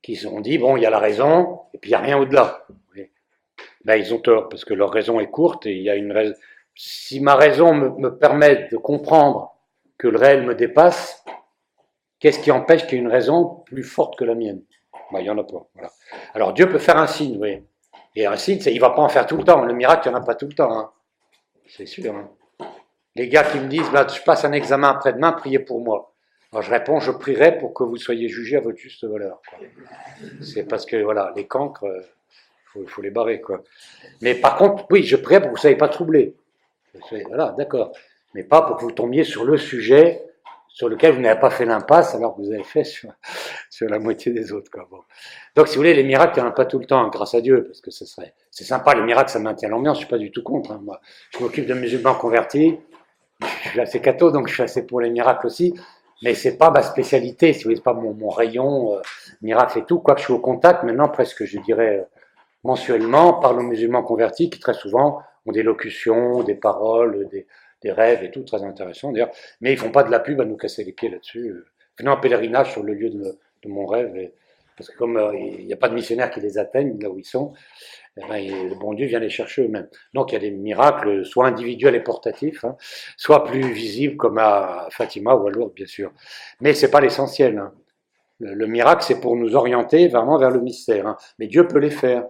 [0.01, 2.01] qui se sont dit, bon, il y a la raison, et puis il n'y a
[2.01, 2.65] rien au-delà.
[3.85, 6.11] Ben, ils ont tort, parce que leur raison est courte, et il y a une
[6.11, 6.33] raison.
[6.75, 9.55] Si ma raison me, me permet de comprendre
[9.97, 11.23] que le réel me dépasse,
[12.19, 14.63] qu'est-ce qui empêche qu'il y ait une raison plus forte que la mienne?
[15.11, 15.67] Ben, Il n'y en a pas.
[16.33, 17.63] Alors Dieu peut faire un signe, oui.
[18.15, 19.63] Et un signe, il ne va pas en faire tout le temps.
[19.63, 20.71] Le miracle, il n'y en a pas tout le temps.
[20.71, 20.91] Hein.
[21.67, 22.13] C'est sûr.
[22.13, 22.29] Hein.
[23.15, 26.13] Les gars qui me disent, bah, je passe un examen après-demain, priez pour moi.
[26.51, 29.41] Alors je réponds, je prierai pour que vous soyez jugé à votre juste valeur.
[30.41, 32.03] C'est parce que, voilà, les cancres, il
[32.65, 33.41] faut, faut, les barrer.
[33.41, 33.63] Quoi.
[34.21, 36.35] Mais par contre, oui, je prierai pour que vous ne soyez pas troublés.
[37.27, 37.93] Voilà, d'accord.
[38.35, 40.23] Mais pas pour que vous tombiez sur le sujet
[40.73, 43.11] sur lequel vous n'avez pas fait l'impasse alors que vous avez fait sur,
[43.81, 44.71] la moitié des autres.
[44.71, 44.87] Quoi.
[45.55, 47.35] Donc, si vous voulez, les miracles, il n'y en a pas tout le temps, grâce
[47.35, 50.09] à Dieu, parce que ce serait, c'est sympa, les miracles, ça maintient l'ambiance, je suis
[50.09, 50.71] pas du tout contre.
[50.71, 50.81] Hein.
[50.83, 50.99] Moi,
[51.31, 52.79] je m'occupe de musulmans convertis,
[53.41, 55.75] je suis assez catho, donc je suis assez pour les miracles aussi,
[56.23, 59.01] mais c'est pas ma spécialité, si vous voulez, c'est pas mon, rayon, euh,
[59.43, 62.03] miracle et tout, quoique je suis au contact maintenant, presque, je dirais, euh,
[62.63, 67.45] mensuellement, par les musulmans convertis, qui très souvent ont des locutions, des paroles, des,
[67.83, 69.31] des rêves et tout, très intéressant d'ailleurs.
[69.61, 71.53] Mais ils font pas de la pub à nous casser les pieds là-dessus.
[71.97, 74.31] Venez en pèlerinage sur le lieu de, mon rêve,
[74.75, 77.17] parce que comme euh, il n'y a pas de missionnaires qui les atteignent là où
[77.17, 77.53] ils sont,
[78.17, 79.87] eh ben, le bon Dieu vient les chercher eux-mêmes.
[80.13, 82.75] Donc il y a des miracles, soit individuels et portatifs, hein,
[83.15, 86.11] soit plus visibles comme à Fatima ou à Lourdes, bien sûr.
[86.59, 87.57] Mais c'est pas l'essentiel.
[87.57, 87.73] Hein.
[88.39, 91.07] Le, le, miracle, c'est pour nous orienter vraiment vers le mystère.
[91.07, 91.17] Hein.
[91.39, 92.25] Mais Dieu peut les faire.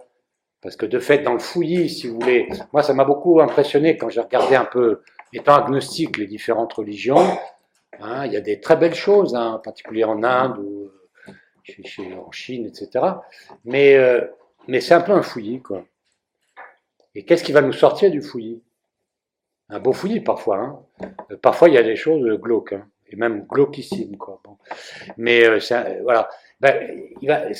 [0.64, 3.98] Parce que de fait, dans le fouillis, si vous voulez, moi ça m'a beaucoup impressionné
[3.98, 5.02] quand j'ai regardé un peu
[5.34, 7.38] étant agnostique les différentes religions,
[8.00, 10.90] hein, il y a des très belles choses, hein, en particulier en Inde ou
[11.64, 13.04] chez, en Chine, etc.
[13.64, 14.20] Mais, euh,
[14.68, 15.84] mais c'est un peu un fouillis, quoi.
[17.14, 18.62] Et qu'est-ce qui va nous sortir du fouillis?
[19.68, 20.58] Un beau fouillis parfois.
[20.58, 20.78] Hein.
[21.30, 24.40] Euh, parfois, il y a des choses glauques, hein, et même glauquissimes, quoi.
[25.16, 26.28] Mais euh, un, voilà.
[26.60, 27.52] Ben, il va,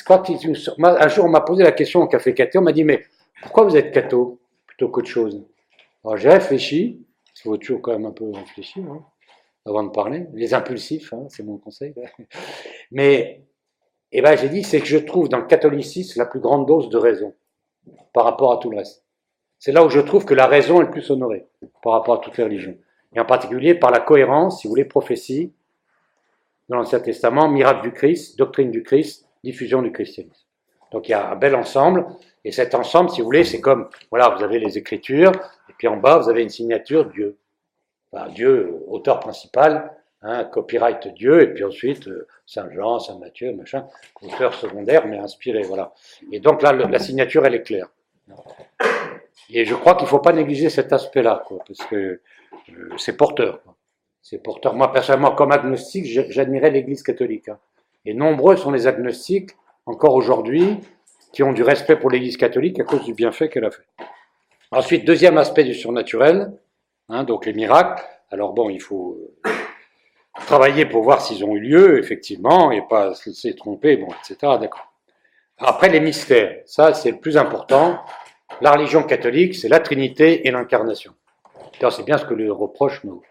[1.08, 3.04] jour, on m'a posé la question au café catho, on m'a dit, mais
[3.42, 5.44] pourquoi vous êtes catho plutôt qu'autre chose?
[6.04, 7.03] Alors j'ai réfléchi,
[7.36, 9.04] il faut toujours quand même un peu réfléchir hein,
[9.66, 10.26] avant de parler.
[10.34, 11.94] Les impulsifs, hein, c'est mon conseil.
[12.90, 13.42] Mais
[14.12, 16.88] eh ben, j'ai dit, c'est que je trouve dans le catholicisme la plus grande dose
[16.88, 17.34] de raison
[18.12, 19.04] par rapport à tout le reste.
[19.58, 21.46] C'est là où je trouve que la raison est le plus honorée
[21.82, 22.76] par rapport à toutes les religions.
[23.14, 25.52] Et en particulier par la cohérence, si vous voulez, prophétie
[26.68, 30.46] dans l'Ancien Testament, miracle du Christ, doctrine du Christ, diffusion du christianisme.
[30.92, 32.06] Donc il y a un bel ensemble,
[32.44, 35.32] et cet ensemble, si vous voulez, c'est comme, voilà, vous avez les Écritures,
[35.68, 37.38] et puis en bas, vous avez une signature Dieu.
[38.12, 43.52] Enfin, Dieu, auteur principal, hein, copyright Dieu, et puis ensuite euh, Saint Jean, Saint Matthieu,
[43.54, 43.86] machin,
[44.22, 45.92] auteur secondaire, mais inspiré, voilà.
[46.30, 47.88] Et donc là, la signature, elle est claire.
[49.50, 53.60] Et je crois qu'il ne faut pas négliger cet aspect-là, parce que euh, c'est porteur.
[54.22, 54.74] C'est porteur.
[54.74, 57.48] Moi, personnellement, comme agnostique, j'admirais l'Église catholique.
[57.48, 57.58] Hein.
[58.06, 59.50] Et nombreux sont les agnostiques,
[59.86, 60.80] encore aujourd'hui,
[61.34, 63.82] qui ont du respect pour l'Église catholique à cause du bienfait qu'elle a fait.
[64.70, 66.52] Ensuite, deuxième aspect du surnaturel,
[67.08, 68.02] hein, donc les miracles.
[68.30, 69.50] Alors bon, il faut euh,
[70.46, 74.36] travailler pour voir s'ils ont eu lieu, effectivement, et pas se laisser tromper, bon, etc.
[74.60, 74.92] D'accord.
[75.58, 76.62] Après, les mystères.
[76.66, 78.00] Ça, c'est le plus important.
[78.60, 81.14] La religion catholique, c'est la Trinité et l'incarnation.
[81.90, 83.22] C'est bien ce que le reprochent nos,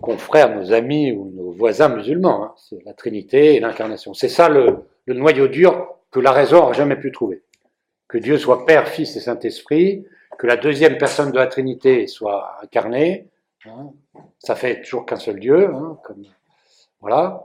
[0.00, 2.44] confrères, nos amis ou nos voisins musulmans.
[2.44, 2.54] Hein.
[2.56, 4.14] C'est la Trinité et l'incarnation.
[4.14, 7.42] C'est ça le, le noyau dur que la raison n'aurait jamais pu trouver
[8.12, 10.06] que Dieu soit Père, Fils et Saint-Esprit,
[10.38, 13.26] que la deuxième personne de la Trinité soit incarnée.
[13.64, 13.90] Hein,
[14.38, 15.70] ça fait toujours qu'un seul Dieu.
[15.74, 16.22] Hein, comme,
[17.00, 17.42] voilà.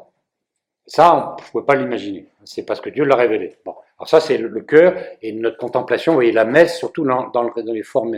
[0.85, 2.27] Ça, on ne pouvait pas l'imaginer.
[2.43, 3.55] C'est parce que Dieu l'a révélé.
[3.63, 3.75] Bon.
[3.97, 6.11] Alors ça, c'est le, cœur et notre contemplation.
[6.11, 7.31] Vous voyez, la messe, surtout dans,
[7.65, 8.15] les formes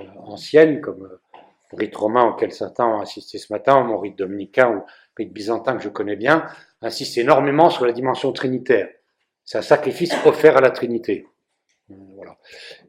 [0.00, 1.20] euh, anciennes, comme euh,
[1.70, 4.82] le rite romain auquel Satan a assisté ce matin, mon rite dominicain ou
[5.16, 6.44] rite byzantin que je connais bien,
[6.84, 8.88] insiste énormément sur la dimension trinitaire.
[9.44, 11.26] C'est un sacrifice offert à la Trinité.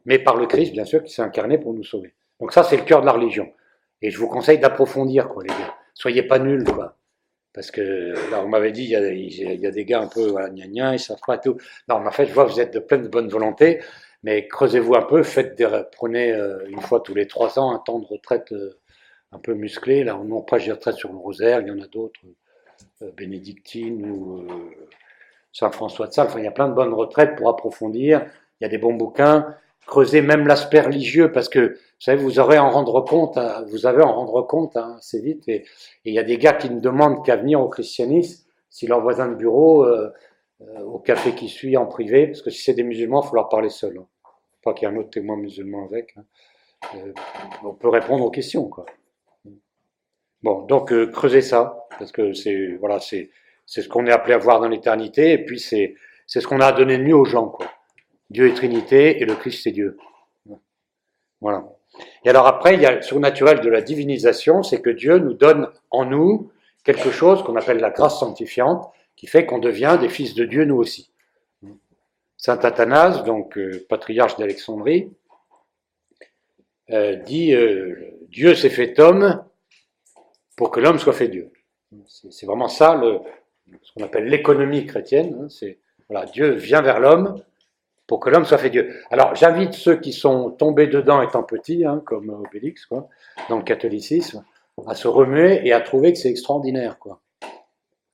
[0.04, 2.14] Mais par le Christ, bien sûr, qui s'est incarné pour nous sauver.
[2.40, 3.52] Donc ça, c'est le cœur de la religion.
[4.02, 5.74] Et je vous conseille d'approfondir, quoi, les gars.
[5.94, 6.96] Soyez pas nuls, quoi.
[7.52, 10.66] Parce que là, on m'avait dit, il y, a, des gars un peu, voilà, gna
[10.66, 11.56] gna, ils savent pas tout.
[11.88, 13.80] Non, mais en fait, je vois vous êtes de pleine de bonne volonté,
[14.22, 17.78] mais creusez-vous un peu, faites des, prenez euh, une fois tous les trois ans un
[17.78, 18.78] temps de retraite euh,
[19.32, 20.04] un peu musclé.
[20.04, 22.20] Là, non pas j'ai retraite sur le rosaire, il y en a d'autres,
[23.02, 24.46] euh, bénédictines ou
[25.52, 26.26] Saint-François de Sales.
[26.28, 28.26] Enfin, il y a plein de bonnes retraites pour approfondir.
[28.60, 29.54] Il y a des bons bouquins
[29.86, 33.86] creuser même l'aspect religieux, parce que vous savez, vous aurez en rendre compte, hein, vous
[33.86, 35.48] avez en rendre compte hein, assez vite.
[35.48, 35.64] Et
[36.04, 39.28] il y a des gars qui ne demandent qu'à venir au christianisme si leur voisin
[39.28, 40.12] de bureau, euh,
[40.60, 43.36] euh, au café qui suit en privé, parce que si c'est des musulmans, il faut
[43.36, 43.96] leur parler seul.
[43.98, 44.06] Hein.
[44.62, 46.14] Pas qu'il y ait un autre témoin musulman avec.
[46.16, 46.24] Hein.
[46.96, 47.12] Euh,
[47.64, 48.84] on peut répondre aux questions, quoi.
[50.68, 53.30] Donc creusez ça, parce que c'est voilà, c'est
[53.66, 55.94] ce qu'on est appelé à voir dans l'éternité, et puis c'est
[56.26, 57.66] ce qu'on a à donner de mieux aux gens, quoi.
[58.30, 59.96] Dieu est Trinité et le Christ c'est Dieu.
[61.40, 61.64] Voilà.
[62.24, 65.34] Et alors après, il y a le surnaturel de la divinisation, c'est que Dieu nous
[65.34, 66.50] donne en nous
[66.84, 70.64] quelque chose qu'on appelle la grâce sanctifiante, qui fait qu'on devient des fils de Dieu
[70.64, 71.10] nous aussi.
[72.36, 75.10] Saint Athanase, donc euh, patriarche d'Alexandrie,
[76.90, 79.42] euh, dit euh, Dieu s'est fait homme
[80.56, 81.52] pour que l'homme soit fait Dieu.
[82.08, 83.00] C'est vraiment ça
[83.82, 85.48] ce qu'on appelle l'économie chrétienne.
[86.10, 87.42] Hein, Dieu vient vers l'homme
[88.06, 88.94] pour que l'homme soit fait Dieu.
[89.10, 92.88] Alors j'invite ceux qui sont tombés dedans étant petits, hein, comme Obélix,
[93.48, 94.44] dans le catholicisme,
[94.86, 96.96] à se remuer et à trouver que c'est extraordinaire.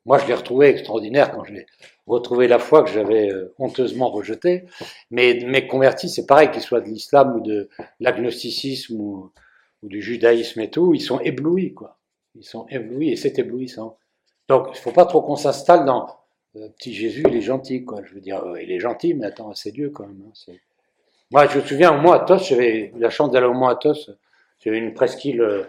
[0.05, 1.66] Moi, je l'ai retrouvé extraordinaire quand je l'ai
[2.07, 4.64] retrouvé la foi que j'avais euh, honteusement rejetée.
[5.11, 7.68] Mais mes convertis, c'est pareil, qu'ils soient de l'islam ou de
[8.00, 9.33] l'agnosticisme ou,
[9.85, 11.74] du judaïsme et tout, ils sont éblouis.
[12.35, 13.99] Ils sont éblouis et c'est éblouissant.
[14.49, 16.09] Donc, il ne faut pas trop qu'on s'installe dans
[16.55, 18.03] le petit Jésus, il est gentil, quoi.
[18.05, 20.23] Je veux dire, euh, il est gentil, mais attends, c'est Dieu quand même.
[20.29, 20.53] Hein,
[21.31, 24.11] Moi, je me souviens, au Mont Athos, j'avais la chance d'aller au Mont Athos.
[24.61, 25.64] J'avais une presqu'île euh,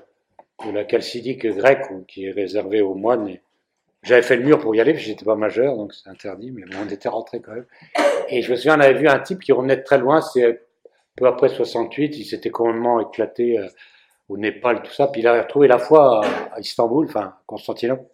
[0.65, 3.37] de la chalcidique grecque qui est réservée aux moines.
[4.03, 6.63] J'avais fait le mur pour y aller, puis j'étais pas majeur, donc c'est interdit, mais
[6.75, 7.65] on était rentré quand même.
[8.27, 10.61] Et je me souviens, on avait vu un type qui revenait de très loin, c'est
[11.15, 13.67] peu après 68, il s'était complètement éclaté euh,
[14.29, 18.05] au Népal, tout ça, puis il avait retrouvé la foi à, Istanbul, enfin, Constantinople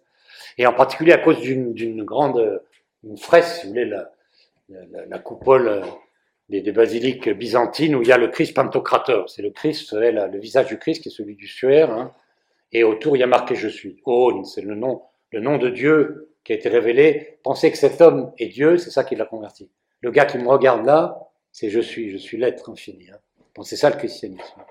[0.58, 2.60] et en particulier à cause d'une grande
[3.04, 4.10] une fresque, si vous voulez, la,
[4.68, 5.80] la, la coupole euh,
[6.48, 9.28] des, basiliques byzantines où il y a le Christ pantocrateur.
[9.28, 12.12] C'est le Christ, le visage du Christ qui est celui du suaire, hein,
[12.72, 14.00] et autour il y a marqué Je suis.
[14.04, 17.38] Oh, c'est le nom, le nom de Dieu qui a été révélé.
[17.42, 19.70] Pensez que cet homme est Dieu, c'est ça qui l'a converti.
[20.00, 21.18] Le gars qui me regarde là,
[21.52, 23.08] c'est Je suis, je suis l'être infini.
[23.10, 23.18] Hein.
[23.62, 24.62] C'est ça le christianisme.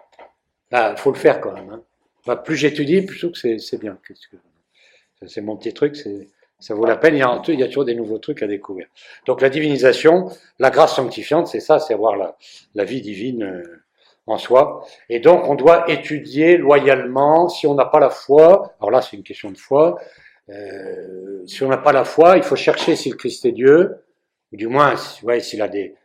[0.71, 1.69] Là, faut le faire quand même.
[1.69, 1.83] Hein.
[2.25, 3.97] Bah, plus j'étudie, plus que c'est bien.
[5.25, 5.97] C'est mon petit truc,
[6.59, 7.15] ça vaut la peine.
[7.15, 8.87] Il y, a, il y, a, toujours des nouveaux trucs à découvrir.
[9.25, 10.29] Donc la divinisation,
[10.59, 12.37] la grâce sanctifiante, c'est ça, c'est avoir la,
[12.75, 13.83] la, vie divine euh,
[14.27, 14.85] en soi.
[15.09, 17.49] Et donc on doit étudier loyalement.
[17.49, 19.99] Si on n'a pas la foi, alors là c'est une question de foi.
[20.49, 23.97] Euh, si on n'a pas la foi, il faut chercher si le Christ est Dieu,
[24.51, 25.95] ou du moins, ouais, s'il a des,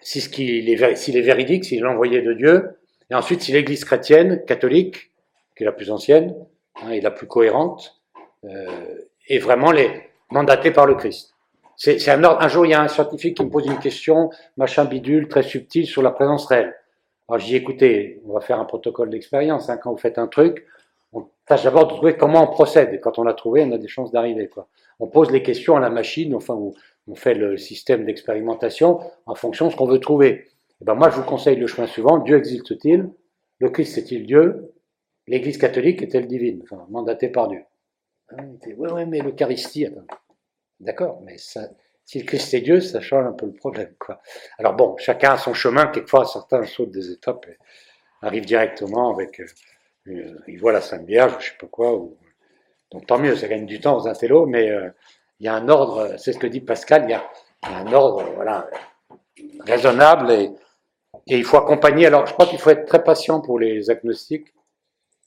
[0.00, 2.77] si ce qu'il est, s'il est véridique, s'il est l'envoyé de Dieu.
[3.10, 5.12] Et ensuite, si l'Église chrétienne, catholique,
[5.56, 6.34] qui est la plus ancienne
[6.82, 8.00] hein, et la plus cohérente,
[8.44, 8.68] euh,
[9.28, 9.90] et vraiment les
[10.30, 11.34] mandatés par le Christ.
[11.76, 12.42] C'est un ordre.
[12.42, 15.44] Un jour, il y a un scientifique qui me pose une question, machin bidule, très
[15.44, 16.74] subtil sur la présence réelle.
[17.28, 19.70] Alors, j'ai écoutez, on va faire un protocole d'expérience.
[19.70, 20.66] Hein, quand vous faites un truc,
[21.12, 22.92] on tâche d'abord de trouver comment on procède.
[22.94, 24.50] Et quand on l'a trouvé, on a des chances d'arriver.
[24.98, 26.72] On pose les questions à la machine, enfin, on,
[27.06, 30.48] on fait le système d'expérimentation en fonction de ce qu'on veut trouver.
[30.80, 32.18] Et eh ben moi, je vous conseille le chemin suivant.
[32.18, 33.10] Dieu existe-t-il?
[33.58, 34.72] Le Christ est-il Dieu?
[35.26, 36.62] L'Église catholique est-elle divine?
[36.62, 37.64] Enfin, mandatée par Dieu.
[38.30, 39.88] Oui, oui, mais l'Eucharistie,
[40.78, 43.92] d'accord, mais si le Christ est Dieu, ça change un peu le problème.
[44.58, 47.56] Alors bon, chacun a son chemin, quelquefois certains sautent des étapes et
[48.22, 49.40] arrivent directement avec,
[50.06, 51.90] euh, ils voient la Sainte Vierge, je sais pas quoi,
[52.92, 54.90] donc tant mieux, ça gagne du temps aux intellos, mais euh,
[55.40, 57.28] il y a un ordre, c'est ce que dit Pascal, il y a,
[57.62, 58.68] un ordre, voilà,
[59.60, 60.50] raisonnable et,
[61.28, 62.06] et il faut accompagner.
[62.06, 64.52] Alors, je crois qu'il faut être très patient pour les agnostiques,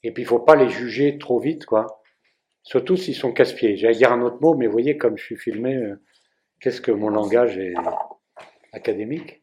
[0.02, 2.02] et puis il faut pas les juger trop vite, quoi.
[2.64, 3.76] Surtout s'ils sont casse-pieds.
[3.76, 6.00] J'allais dire un autre mot, mais voyez, comme je suis filmé, euh,
[6.60, 7.74] qu'est-ce que mon langage est
[8.72, 9.42] académique?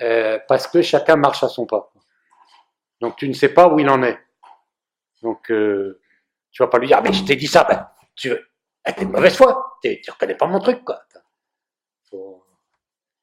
[0.00, 1.92] Euh, Parce que chacun marche à son pas.
[3.00, 4.18] Donc tu ne sais pas où il en est.
[5.22, 6.00] Donc euh,
[6.50, 8.44] tu vas pas lui dire, ah, mais je t'ai dit ça, ben, tu veux.
[8.86, 11.00] Eh, t'es de mauvaise foi, tu reconnais pas mon truc, quoi.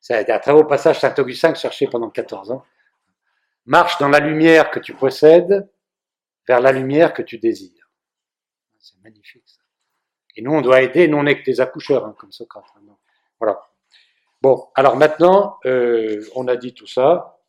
[0.10, 2.65] C'est un très beau passage Saint-Augustin que cherché pendant 14 ans.
[3.67, 5.69] Marche dans la lumière que tu possèdes
[6.48, 7.88] vers la lumière que tu désires.
[8.80, 9.62] C'est magnifique ça.
[10.36, 12.65] Et nous, on doit aider, nous on n'est que des accoucheurs, hein, comme Socrate.
[12.76, 12.95] Hein,
[13.39, 13.62] voilà.
[14.41, 17.39] Bon, alors maintenant, euh, on a dit tout ça.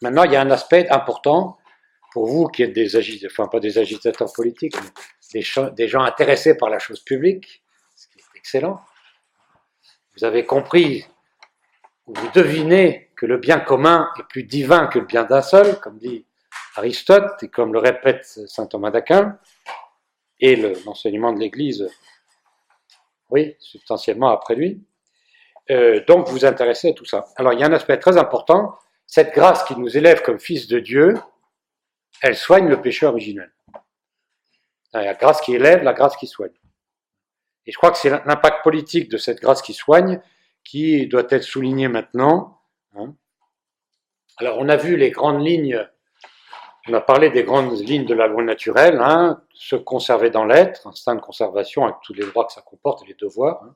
[0.00, 1.58] Maintenant, il y a un aspect important
[2.10, 4.74] pour vous qui êtes des agitateurs, enfin pas des agitateurs politiques,
[5.32, 5.42] mais
[5.76, 7.62] des, gens intéressés par la chose publique,
[7.94, 8.80] ce qui est excellent.
[10.16, 11.06] Vous avez compris,
[12.06, 15.98] vous devinez que le bien commun est plus divin que le bien d'un seul, comme
[15.98, 16.26] dit
[16.76, 19.38] Aristote et comme le répète saint Thomas d'Aquin,
[20.40, 21.88] et l'enseignement de l'Église,
[23.30, 24.84] oui, substantiellement après lui.
[25.70, 27.24] Euh, donc vous intéressez à tout ça.
[27.36, 30.66] Alors il y a un aspect très important, cette grâce qui nous élève comme fils
[30.66, 31.14] de Dieu,
[32.22, 33.52] elle soigne le péché originel.
[34.92, 36.52] La grâce qui élève, la grâce qui soigne.
[37.66, 40.20] Et je crois que c'est l'impact politique de cette grâce qui soigne
[40.64, 42.60] qui doit être souligné maintenant.
[42.96, 43.14] Hein.
[44.38, 45.86] Alors on a vu les grandes lignes,
[46.88, 50.86] on a parlé des grandes lignes de la loi naturelle, hein, se conserver dans l'être,
[50.86, 53.62] instinct de conservation avec tous les droits que ça comporte et les devoirs.
[53.64, 53.74] Hein.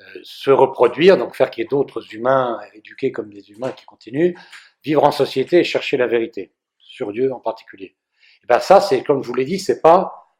[0.00, 3.84] Euh, se reproduire, donc faire qu'il y ait d'autres humains éduqués comme des humains qui
[3.84, 4.34] continuent,
[4.82, 7.96] vivre en société et chercher la vérité, sur Dieu en particulier.
[8.42, 10.34] Et ben ça, c'est comme je vous l'ai dit, c'est pas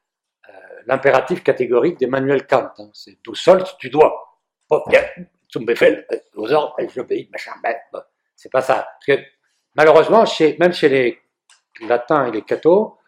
[0.48, 0.52] euh,
[0.86, 2.72] l'impératif catégorique d'Emmanuel Kant.
[2.92, 4.40] C'est tout seul, tu dois.
[5.54, 7.76] Bien, zum Befehl, aux ordres, j'obéis, machin, ben,
[8.34, 8.74] c'est pas ça.
[8.74, 9.24] Parce que
[9.74, 10.24] malheureusement,
[10.58, 11.20] même chez les
[11.86, 12.98] latins et les cathos,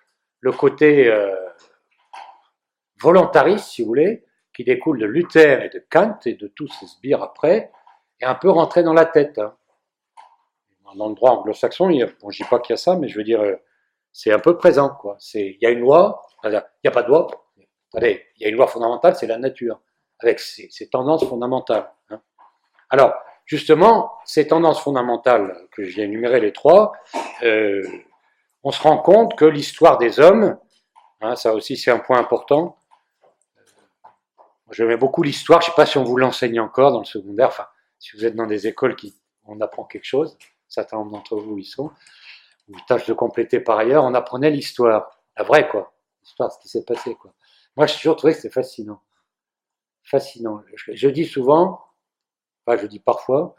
[0.40, 1.34] le côté euh,
[3.00, 6.86] volontariste, si vous voulez, qui découle de Luther et de Kant et de tous ces
[6.86, 7.72] sbires après,
[8.20, 9.38] est un peu rentré dans la tête.
[9.38, 9.54] Hein.
[10.94, 13.24] Dans le droit anglo-saxon, je ne dis pas qu'il y a ça, mais je veux
[13.24, 13.56] dire, euh,
[14.12, 14.96] c'est un peu présent.
[15.34, 17.26] Il y a une loi, il n'y a pas de loi,
[18.00, 19.80] il y a une loi fondamentale, c'est la nature,
[20.20, 21.90] avec ses, tendances fondamentales.
[22.90, 26.92] Alors, justement, ces tendances fondamentales, que j'ai énumérées les trois,
[27.42, 27.82] euh,
[28.62, 30.58] on se rend compte que l'histoire des hommes,
[31.20, 32.78] hein, ça aussi c'est un point important,
[34.72, 35.60] J'aimais beaucoup l'histoire.
[35.60, 37.48] Je ne sais pas si on vous l'enseigne encore dans le secondaire.
[37.48, 37.66] Enfin,
[37.98, 40.36] si vous êtes dans des écoles qui on apprend quelque chose,
[40.68, 41.92] certains d'entre vous y sont,
[42.68, 46.68] ou tâche de compléter par ailleurs, on apprenait l'histoire, la vraie quoi, l'histoire, ce qui
[46.68, 47.32] s'est passé quoi.
[47.76, 49.00] Moi, j'ai toujours trouvé que c'était fascinant,
[50.02, 50.62] fascinant.
[50.74, 51.80] Je, dis souvent,
[52.74, 53.54] je dis parfois,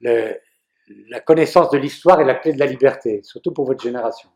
[0.00, 4.30] la connaissance de l'histoire est la clé de la liberté, surtout pour votre génération.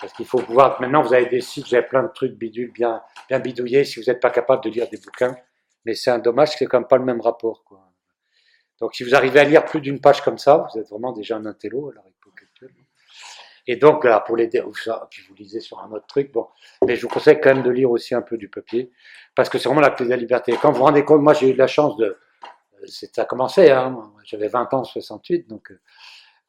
[0.00, 2.72] Parce qu'il faut pouvoir, maintenant vous avez des sites, vous avez plein de trucs bidules,
[2.72, 5.36] bien, bien bidouillés, si vous n'êtes pas capable de lire des bouquins.
[5.84, 7.64] Mais c'est un dommage, c'est quand même pas le même rapport.
[7.64, 7.80] Quoi.
[8.80, 11.36] Donc si vous arrivez à lire plus d'une page comme ça, vous êtes vraiment déjà
[11.36, 12.20] un intello à l'heure actuelle.
[13.66, 16.48] Et donc, là, pour les puis vous lisez sur un autre truc, bon.
[16.86, 18.90] Mais je vous conseille quand même de lire aussi un peu du papier,
[19.34, 20.56] parce que c'est vraiment la clé de la liberté.
[20.60, 22.18] Quand vous vous rendez compte, moi j'ai eu la chance de,
[22.86, 25.80] ça a commencé, hein, j'avais 20 ans en 68, donc euh,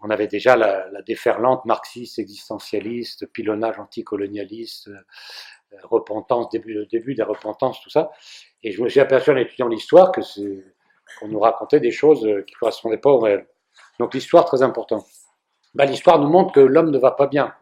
[0.02, 7.24] on avait déjà la, déferlante marxiste, existentialiste, pilonnage anticolonialiste, euh, repentance, début, le début des
[7.24, 8.12] repentances, tout ça.
[8.64, 10.22] Et je me suis aperçu en étudiant l'histoire que
[11.20, 13.46] qu'on nous racontait des choses euh, qui ne correspondaient pas au réel.
[14.00, 15.06] Donc l'histoire, très important.
[15.74, 17.54] Bah, l'histoire nous montre que l'homme ne va pas bien.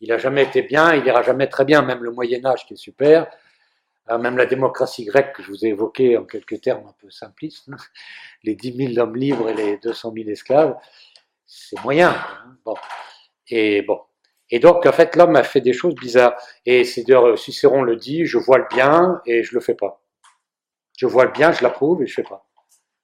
[0.00, 2.74] Il n'a jamais été bien, il n'ira jamais très bien, même le Moyen Âge qui
[2.74, 3.26] est super, euh,
[4.08, 7.68] même la démocratie grecque que je vous ai évoquée en quelques termes un peu simplistes,
[8.42, 10.76] les 10 000 hommes libres et les 200 000 esclaves,
[11.46, 12.10] c'est moyen.
[12.10, 12.56] Hein.
[12.64, 12.74] Bon.
[13.48, 14.00] Et bon.
[14.50, 16.34] Et donc, en fait, l'homme a fait des choses bizarres.
[16.66, 20.02] Et c'est d'ailleurs, Cicéron le dit, je vois le bien et je le fais pas.
[20.96, 22.46] Je vois le bien, je l'approuve et je fais pas.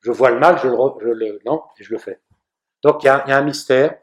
[0.01, 2.21] Je vois le mal, je le, non, et je le fais.
[2.83, 3.99] Donc, il y a, un mystère.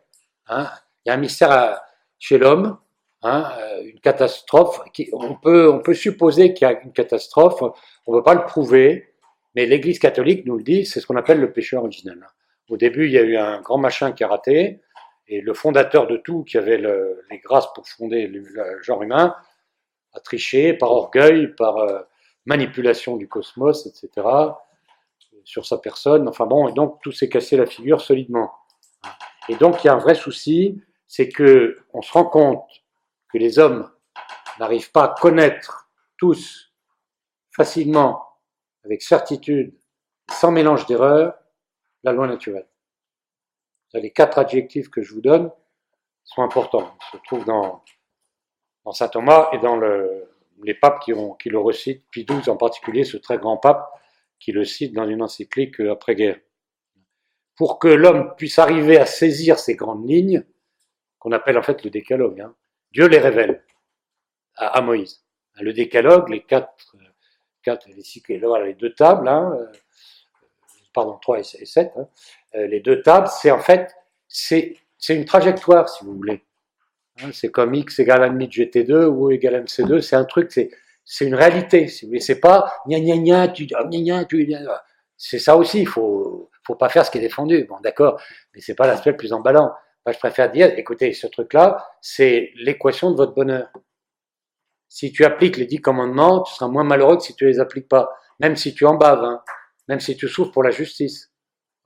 [0.47, 0.69] Hein.
[1.05, 1.79] Il y a un mystère
[2.19, 2.77] chez l'homme,
[3.23, 4.79] hein, euh, une catastrophe.
[4.93, 8.35] Qui, on, peut, on peut supposer qu'il y a une catastrophe, on ne peut pas
[8.35, 9.13] le prouver,
[9.55, 12.25] mais l'Église catholique nous le dit, c'est ce qu'on appelle le péché originel.
[12.69, 14.81] Au début, il y a eu un grand machin qui a raté,
[15.27, 19.35] et le fondateur de tout, qui avait les grâces pour fonder le, genre humain,
[20.13, 22.01] a triché par orgueil, par euh,
[22.45, 24.27] manipulation du cosmos, etc.,
[25.43, 26.27] sur sa personne.
[26.27, 28.51] Enfin bon, et donc tout s'est cassé la figure solidement.
[29.49, 32.65] Et donc il y a un vrai souci, c'est que on se rend compte
[33.29, 33.91] que les hommes
[34.59, 36.73] n'arrivent pas à connaître tous
[37.51, 38.23] facilement,
[38.83, 39.75] avec certitude,
[40.31, 41.37] sans mélange d'erreurs,
[42.03, 42.67] la loi naturelle.
[43.93, 45.51] Les quatre adjectifs que je vous donne
[46.23, 46.95] sont importants.
[47.01, 47.83] Ils se trouvent dans,
[48.91, 50.29] saint Thomas et dans le,
[50.63, 53.89] les papes qui, le recitent, puis XII en particulier, ce très grand pape
[54.39, 56.39] qui le cite dans une encyclique après-guerre.
[57.55, 60.45] Pour que l'homme puisse arriver à saisir ces grandes lignes,
[61.17, 62.55] qu'on appelle en fait le décalogue, hein,
[62.97, 63.61] Dieu les révèle
[64.55, 65.23] à, Moïse.
[65.61, 66.73] Le décalogue, les quatre,
[67.61, 69.55] quatre les, les deux tables, hein,
[70.95, 72.07] pardon, 3 et 7, hein,
[72.55, 73.95] euh, les deux tables, c'est en fait,
[74.27, 74.79] c'est
[75.09, 76.43] une trajectoire, si vous voulez.
[77.21, 80.51] Hein, c'est comme x égale 1 demi de gt2 ou égale mc2, c'est un truc,
[80.51, 82.19] c'est une réalité, si vous voulez.
[82.19, 84.51] C'est pas gna gna gna, tu gna gna, tu
[85.17, 87.63] C'est ça aussi, il faut, faut pas faire ce qui est défendu.
[87.65, 88.19] Bon, d'accord,
[88.55, 89.71] mais c'est pas l'aspect le plus emballant.
[90.11, 93.69] Je préfère dire, écoutez, ce truc-là, c'est l'équation de votre bonheur.
[94.87, 97.89] Si tu appliques les dix commandements, tu seras moins malheureux que si tu les appliques
[97.89, 99.41] pas, même si tu en baves, hein,
[99.87, 101.31] même si tu souffres pour la justice.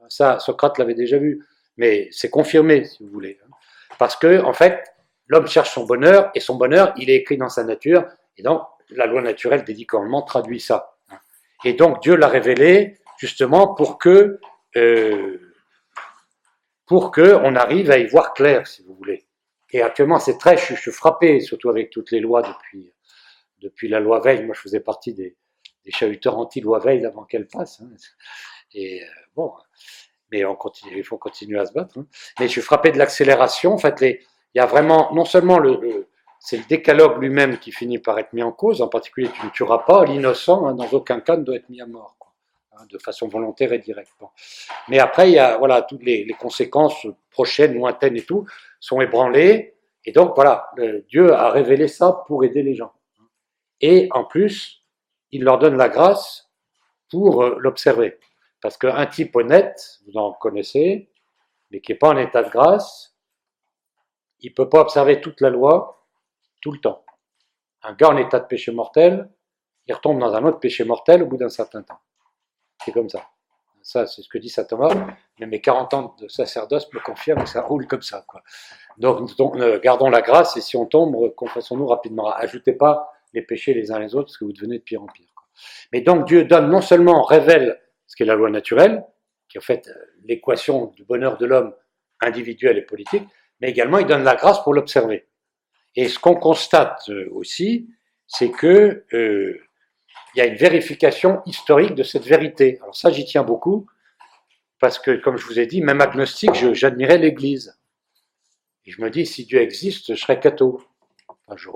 [0.09, 1.45] Ça, Socrate l'avait déjà vu,
[1.77, 3.39] mais c'est confirmé, si vous voulez.
[3.43, 3.49] Hein.
[3.97, 4.83] Parce que, en fait,
[5.27, 8.05] l'homme cherche son bonheur, et son bonheur, il est écrit dans sa nature,
[8.37, 10.95] et donc la loi naturelle des dix commandements traduit ça.
[11.09, 11.17] Hein.
[11.63, 14.39] Et donc Dieu l'a révélé justement pour que
[14.75, 15.50] euh,
[16.91, 19.25] pour qu'on arrive à y voir clair, si vous voulez.
[19.71, 22.91] Et actuellement, c'est très, je, suis frappé, surtout avec toutes les lois depuis,
[23.61, 24.43] depuis la loi Veil.
[24.43, 25.37] Moi, je faisais partie des,
[25.85, 27.79] des chahuteurs anti-loi Veil avant qu'elle passe.
[27.79, 27.87] Hein.
[28.73, 29.05] Et euh,
[29.37, 29.53] bon,
[30.33, 31.97] mais on continue, il faut continuer à se battre.
[31.97, 32.07] Hein.
[32.41, 33.71] Mais je suis frappé de l'accélération.
[33.71, 34.19] En fait, il
[34.55, 38.43] y a vraiment, non seulement le, c'est le décalogue lui-même qui finit par être mis
[38.43, 41.55] en cause, en particulier tu ne tueras pas, l'innocent, hein, dans aucun cas ne doit
[41.55, 42.17] être mis à mort.
[42.81, 44.11] Hein, de façon volontaire et directe.
[44.87, 48.45] Mais après, il y a voilà toutes les, conséquences prochaines, lointaines et tout
[48.79, 49.75] sont ébranlées.
[50.05, 50.71] Et donc voilà,
[51.09, 52.93] Dieu a révélé ça pour aider les gens.
[53.81, 54.83] Et en plus,
[55.31, 56.51] il leur donne la grâce
[57.09, 58.19] pour euh, l'observer.
[58.61, 61.09] Parce qu'un type honnête, vous en connaissez,
[61.71, 63.15] mais qui n'est pas en état de grâce,
[64.39, 66.05] il ne peut pas observer toute la loi
[66.61, 67.03] tout le temps.
[67.83, 69.29] Un gars en état de péché mortel,
[69.87, 71.99] il retombe dans un autre péché mortel au bout d'un certain temps.
[72.85, 73.23] C'est comme ça.
[73.83, 74.93] Ça, c'est ce que dit saint Thomas.
[75.39, 78.25] Mais mes 40 ans de sacerdoce me confirment que ça roule comme ça.
[78.97, 82.31] Donc, euh, gardons la grâce et si on tombe, confessons-nous rapidement.
[82.31, 85.07] Ajoutez pas les péchés les uns les autres parce que vous devenez de pire en
[85.07, 85.27] pire.
[85.91, 89.05] Mais donc, Dieu donne non seulement révèle ce qui est la loi naturelle,
[89.49, 91.73] qui est en fait euh, l'équation du bonheur de l'homme
[92.21, 93.23] individuel et politique,
[93.59, 95.27] mais également il donne la grâce pour l'observer.
[95.95, 97.89] Et ce qu'on constate euh, aussi,
[98.27, 99.05] c'est que
[100.33, 102.79] il y a une vérification historique de cette vérité.
[102.81, 103.87] Alors ça, j'y tiens beaucoup,
[104.79, 107.77] parce que, comme je vous ai dit, même agnostique, j'admirais l'Église.
[108.85, 110.81] Et je me dis, si Dieu existe, je serais catho.
[111.27, 111.69] Enfin, je,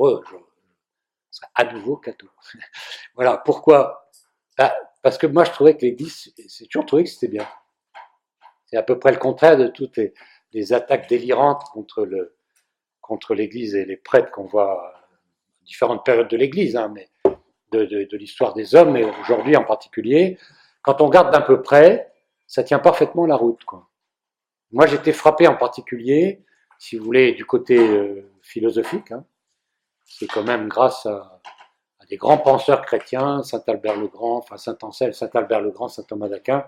[1.32, 2.28] serais à nouveau catho.
[3.16, 4.10] voilà, pourquoi?
[4.58, 7.48] Bah, Parce que moi, je trouvais que l'Église, j'ai toujours trouvé que c'était bien.
[8.66, 11.64] C'est à peu près le contraire de toutes les, attaques délirantes
[13.02, 15.08] contre l'Église et les prêtres qu'on voit à
[15.64, 17.10] différentes périodes de l'Église, hein, mais
[17.72, 20.38] de, l'histoire des hommes, et aujourd'hui en particulier,
[20.82, 22.12] quand on regarde d'un peu près,
[22.48, 23.64] ça tient parfaitement la route.
[23.66, 23.90] Quoi.
[24.72, 26.44] Moi, j'étais frappé en particulier,
[26.78, 29.12] si vous voulez, du côté euh, philosophique.
[29.12, 29.26] Hein.
[30.06, 31.40] C'est quand même grâce à,
[32.10, 35.88] des grands penseurs chrétiens, Saint Albert le Grand, enfin Saint Anselme, Saint Albert le Grand,
[35.88, 36.66] Saint Thomas d'Aquin,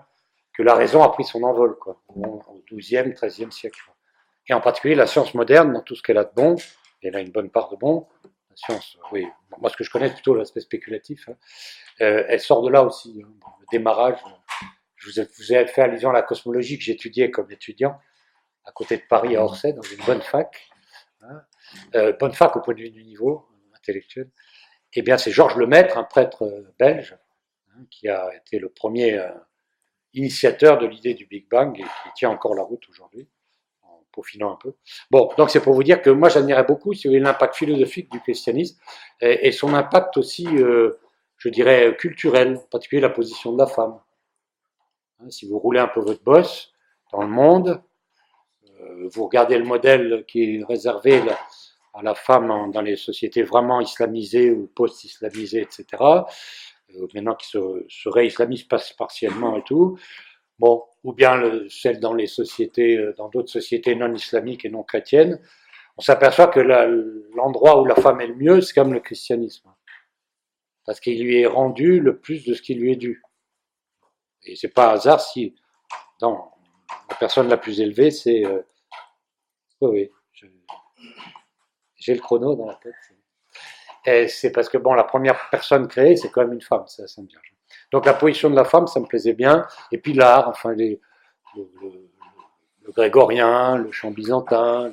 [0.52, 2.42] que la raison a pris son envol, quoi, au
[2.72, 3.80] XIIe, XIIIe siècle.
[4.48, 6.56] Et en particulier la science moderne, dans tout ce qu'elle a de bon,
[7.02, 8.06] elle a une bonne part de bon,
[8.58, 9.26] science, oui,
[9.58, 11.36] moi ce que je connais, plutôt l'aspect spéculatif, hein.
[12.00, 13.30] euh, elle sort de là aussi, hein.
[13.60, 14.18] le démarrage.
[14.96, 17.98] Je vous ai, fait allusion à la cosmologie que j'étudiais comme étudiant,
[18.64, 20.68] à côté de Paris, à Orsay, dans une bonne fac,
[21.22, 21.42] hein.
[21.94, 23.46] euh, bonne fac au point de vue du niveau
[23.76, 24.28] intellectuel.
[24.94, 27.16] Eh bien, c'est Georges Lemaître, un prêtre euh, belge,
[27.92, 29.22] qui a été le premier
[30.12, 33.28] initiateur de l'idée du Big Bang et qui tient encore la route aujourd'hui
[34.18, 34.74] peaufinant un peu.
[35.10, 38.78] Bon, donc c'est pour vous dire que moi j'admirais beaucoup l'impact philosophique du christianisme
[39.20, 40.98] et, son impact aussi, euh,
[41.36, 43.98] je dirais, culturel, en particulier la position de la femme.
[45.20, 46.72] Hein, si vous roulez un peu votre bosse
[47.12, 47.80] dans le monde,
[48.80, 51.22] euh, vous regardez le modèle qui est réservé
[51.94, 57.58] à la femme dans les sociétés vraiment islamisées ou post-islamisées, etc., euh, maintenant qui se,
[57.88, 59.98] se réislamisent partiellement et tout,
[60.58, 64.70] bon, ou bien le, celle dans les sociétés, euh, dans d'autres sociétés non islamiques et
[64.70, 65.40] non chrétiennes,
[65.96, 69.68] on s'aperçoit que l'endroit où la femme est le mieux, c'est comme le christianisme.
[70.86, 73.22] Parce qu'il lui est rendu le plus de ce qui lui est dû.
[74.44, 75.56] Et c'est pas hasard si,
[76.20, 76.52] dans
[77.10, 78.46] la personne la plus élevée, c'est.
[78.46, 78.62] Euh,
[79.80, 80.10] oui,
[81.96, 84.30] j'ai le chrono dans la tête.
[84.30, 87.08] C'est parce que, bon, la première personne créée, c'est quand même une femme, c'est la
[87.08, 87.57] Sainte Vierge.
[87.92, 89.66] Donc la position de la femme, ça me plaisait bien.
[89.92, 90.98] Et puis l'art, enfin le,
[92.88, 94.90] grégorien, le chant byzantin,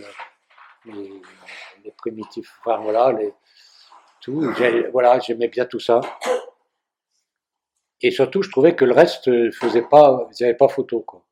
[0.85, 1.21] les,
[1.97, 3.13] primitifs, enfin voilà,
[4.21, 4.51] tout.
[4.91, 6.01] Voilà, j'aimais bien tout ça.
[8.01, 11.23] Et surtout, je trouvais que le reste faisait pas, ils pas photo quoi.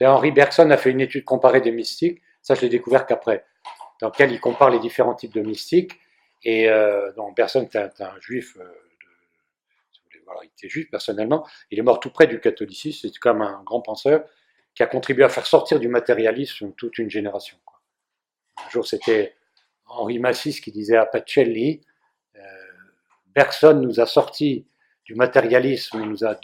[0.00, 2.20] Henri Bergson a fait une étude comparée des mystiques.
[2.42, 3.44] Ça, je l'ai découvert qu'après,
[4.00, 5.92] dans lequel il compare les différents types de mystiques.
[6.42, 8.56] Et euh, Bergson, c'est un, juif.
[8.58, 8.64] Euh,
[10.42, 13.80] il était juif personnellement, il est mort tout près du catholicisme, c'est comme un grand
[13.80, 14.24] penseur
[14.74, 17.56] qui a contribué à faire sortir du matérialisme toute une génération.
[18.64, 19.36] Un jour, c'était
[19.86, 21.80] Henri Massis qui disait à Pacelli,
[22.36, 24.66] euh, nous a sorti
[25.04, 26.36] du matérialisme, nous a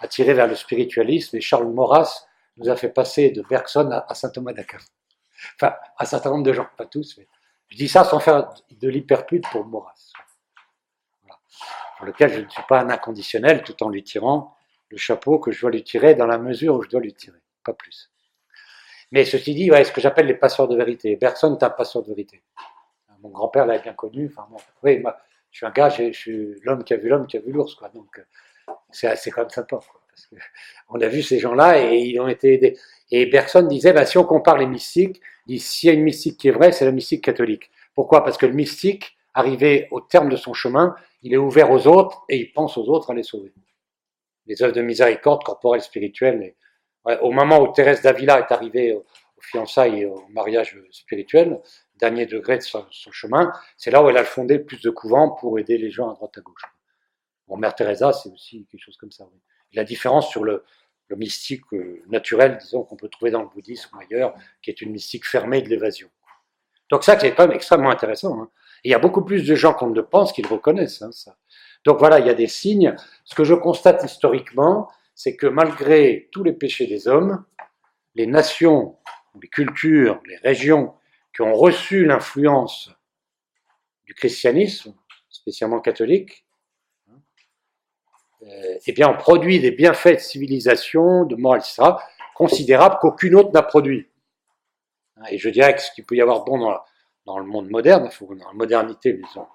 [0.00, 4.30] attiré vers le spiritualisme, et Charles Maurras nous a fait passer de Bergson à, saint
[4.30, 4.78] Thomas d'Aquin.
[5.56, 7.28] Enfin, un certain nombre de gens, pas tous, mais
[7.68, 10.11] je dis ça sans faire de l'hyperpude pour Maurras.
[12.06, 14.56] Lequel je ne suis pas un inconditionnel, tout en lui tirant
[14.88, 17.38] le chapeau que je dois lui tirer dans la mesure où je dois lui tirer,
[17.64, 18.10] pas plus.
[19.10, 21.16] Mais ceci dit, ouais, ce que j'appelle les passeurs de vérité.
[21.16, 22.42] Bergson est un passeur de vérité.
[23.20, 24.30] Mon grand-père l'a bien connu.
[24.30, 25.16] Enfin, bon, oui, moi,
[25.50, 27.74] je suis un gars, je, suis l'homme qui a vu l'homme qui a vu l'ours,
[27.74, 27.90] quoi.
[27.90, 29.78] Donc, euh, c'est quand même sympa,
[30.08, 30.36] parce que
[30.88, 32.78] on a vu ces gens-là et ils ont été aidés.
[33.10, 35.20] Et Bergson disait, bah, si on compare les mystiques,
[35.58, 37.70] s'il y a une mystique qui est vraie, c'est la mystique catholique.
[37.94, 38.24] Pourquoi?
[38.24, 42.24] Parce que le mystique, arrivé au terme de son chemin, il est ouvert aux autres
[42.28, 43.52] et il pense aux autres à les sauver.
[44.46, 46.54] Les œuvres de miséricorde corporelle, spirituelle,
[47.20, 49.04] au moment où Thérèse d'Avila est arrivée aux,
[49.40, 51.60] fiançailles et au mariage spirituel,
[51.96, 55.58] dernier degré de son, chemin, c'est là où elle a fondé plus de couvents pour
[55.58, 56.62] aider les gens à droite à gauche.
[57.48, 59.26] Bon, Mère Teresa, c'est aussi quelque chose comme ça.
[59.72, 60.64] La différence sur le,
[61.16, 64.92] mystique euh, naturel, disons, qu'on peut trouver dans le bouddhisme ou ailleurs, qui est une
[64.92, 66.08] mystique fermée de l'évasion.
[66.88, 68.40] Donc ça, c'est quand même extrêmement intéressant.
[68.40, 68.50] Hein.
[68.84, 71.02] Il y a beaucoup plus de gens qu'on ne pense qui le reconnaissent.
[71.02, 71.36] Hein, ça.
[71.84, 72.94] Donc voilà, il y a des signes.
[73.24, 77.44] Ce que je constate historiquement, c'est que malgré tous les péchés des hommes,
[78.14, 78.96] les nations,
[79.40, 80.94] les cultures, les régions
[81.34, 82.90] qui ont reçu l'influence
[84.04, 84.94] du christianisme,
[85.28, 86.44] spécialement catholique,
[88.42, 91.90] euh, eh bien, ont produit des bienfaits de civilisation, de morale, etc.,
[92.34, 94.08] considérables qu'aucune autre n'a produit.
[95.30, 96.80] Et je dirais que ce qu'il peut y avoir de bon dans,
[97.26, 99.46] le monde moderne, dans la modernité, disons,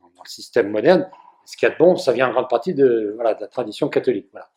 [0.00, 1.08] dans le système moderne,
[1.44, 4.28] ce qu'il y a de bon, ça vient en grande partie de, la tradition catholique.
[4.32, 4.48] Voilà.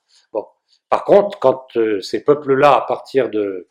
[0.89, 3.68] Par contre, quand euh, ces peuples-là, à partir euh,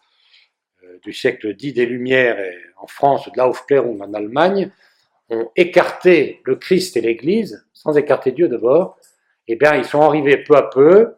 [1.03, 2.39] du siècle X des Lumières,
[2.79, 4.73] en France, de l'Aufklärung en Allemagne,
[5.29, 8.97] ont écarté le Christ et l'Église, sans écarter Dieu d'abord,
[9.49, 11.15] eh bien, ils sont arrivés peu à peu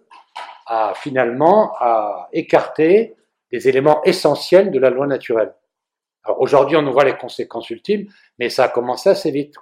[0.66, 3.14] à finalement à écarter
[3.51, 5.55] des éléments essentiels de la loi naturelle.
[6.29, 8.07] Aujourd'hui, on nous voit les conséquences ultimes,
[8.39, 9.57] mais ça a commencé assez vite.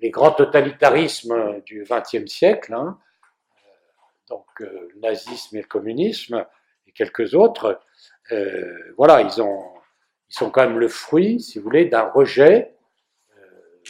[0.00, 2.98] Les grands totalitarismes du XXe siècle, hein,
[4.28, 6.46] donc euh, le nazisme et le communisme,
[6.86, 7.80] et quelques autres,
[8.30, 9.64] euh, voilà, ils, ont,
[10.28, 12.76] ils sont quand même le fruit, si vous voulez, d'un rejet
[13.36, 13.82] euh,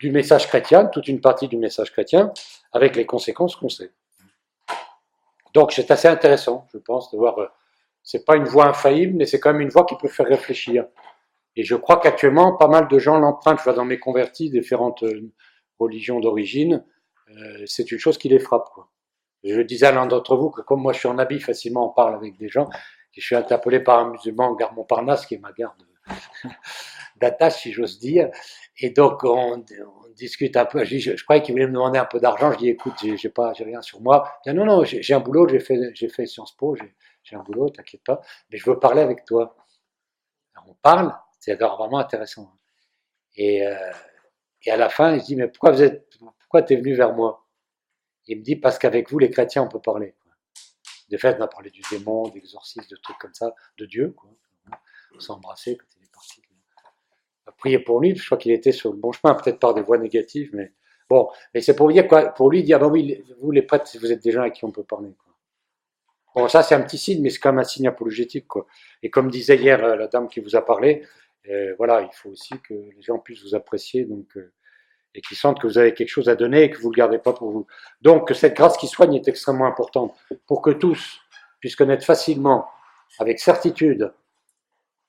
[0.00, 2.32] du message chrétien, toute une partie du message chrétien,
[2.72, 3.92] avec les conséquences qu'on sait.
[5.52, 7.36] Donc c'est assez intéressant, je pense, de voir.
[8.06, 10.86] C'est pas une voie infaillible, mais c'est quand même une voie qui peut faire réfléchir.
[11.56, 13.58] Et je crois qu'actuellement, pas mal de gens l'empruntent.
[13.58, 15.02] Je vois dans mes convertis différentes
[15.80, 16.84] religions d'origine,
[17.30, 18.68] euh, c'est une chose qui les frappe.
[19.42, 21.92] Je disais à l'un d'entre vous que comme moi je suis en habit, facilement on
[21.92, 22.68] parle avec des gens,
[23.12, 25.82] je suis interpellé par un musulman en gare Montparnasse, qui est ma garde
[27.16, 28.30] d'attache, si j'ose dire.
[28.78, 29.64] Et donc on,
[30.14, 30.84] discute un peu.
[30.84, 32.52] Je, je, croyais qu'il voulait me demander un peu d'argent.
[32.52, 34.32] Je dis écoute, j'ai pas, j'ai rien sur moi.
[34.46, 36.94] Il dit non non, j'ai un boulot, j'ai fait, j'ai fait Sciences Po, j'ai
[37.34, 38.20] un boulot, t'inquiète pas.
[38.50, 39.56] Mais je veux parler avec toi.
[40.54, 42.52] Alors, on parle, c'est vraiment intéressant.
[43.34, 43.92] Et, euh,
[44.62, 47.12] et à la fin, je dis mais pourquoi vous êtes pourquoi tu es venu vers
[47.12, 47.44] moi?
[48.28, 50.14] Il me dit, parce qu'avec vous, les chrétiens, on peut parler.
[51.10, 54.12] De fait, on a parlé du démon, d'exorcisme, de trucs comme ça, de Dieu.
[54.16, 54.30] Quoi.
[55.14, 56.42] On s'est embrassé quand il est parti.
[57.46, 59.74] On a prié pour lui, je crois qu'il était sur le bon chemin, peut-être par
[59.74, 60.72] des voies négatives, mais
[61.08, 61.28] bon.
[61.54, 64.10] Mais c'est pour dire quoi Pour lui, dire, ah ben oui, vous les prêtres, vous
[64.10, 65.14] êtes des gens à qui on peut parler.
[65.14, 65.35] Quoi.
[66.36, 68.46] Bon, ça c'est un petit signe, mais c'est quand même un signe apologétique.
[69.02, 71.02] Et comme disait hier euh, la dame qui vous a parlé,
[71.48, 74.04] euh, voilà, il faut aussi que les gens puissent vous apprécier.
[74.04, 74.52] Donc, euh,
[75.14, 76.98] et qui sentent que vous avez quelque chose à donner et que vous ne le
[76.98, 77.66] gardez pas pour vous.
[78.02, 80.14] Donc cette grâce qui soigne est extrêmement importante
[80.46, 81.20] pour que tous
[81.58, 82.68] puissent connaître facilement,
[83.18, 84.12] avec certitude.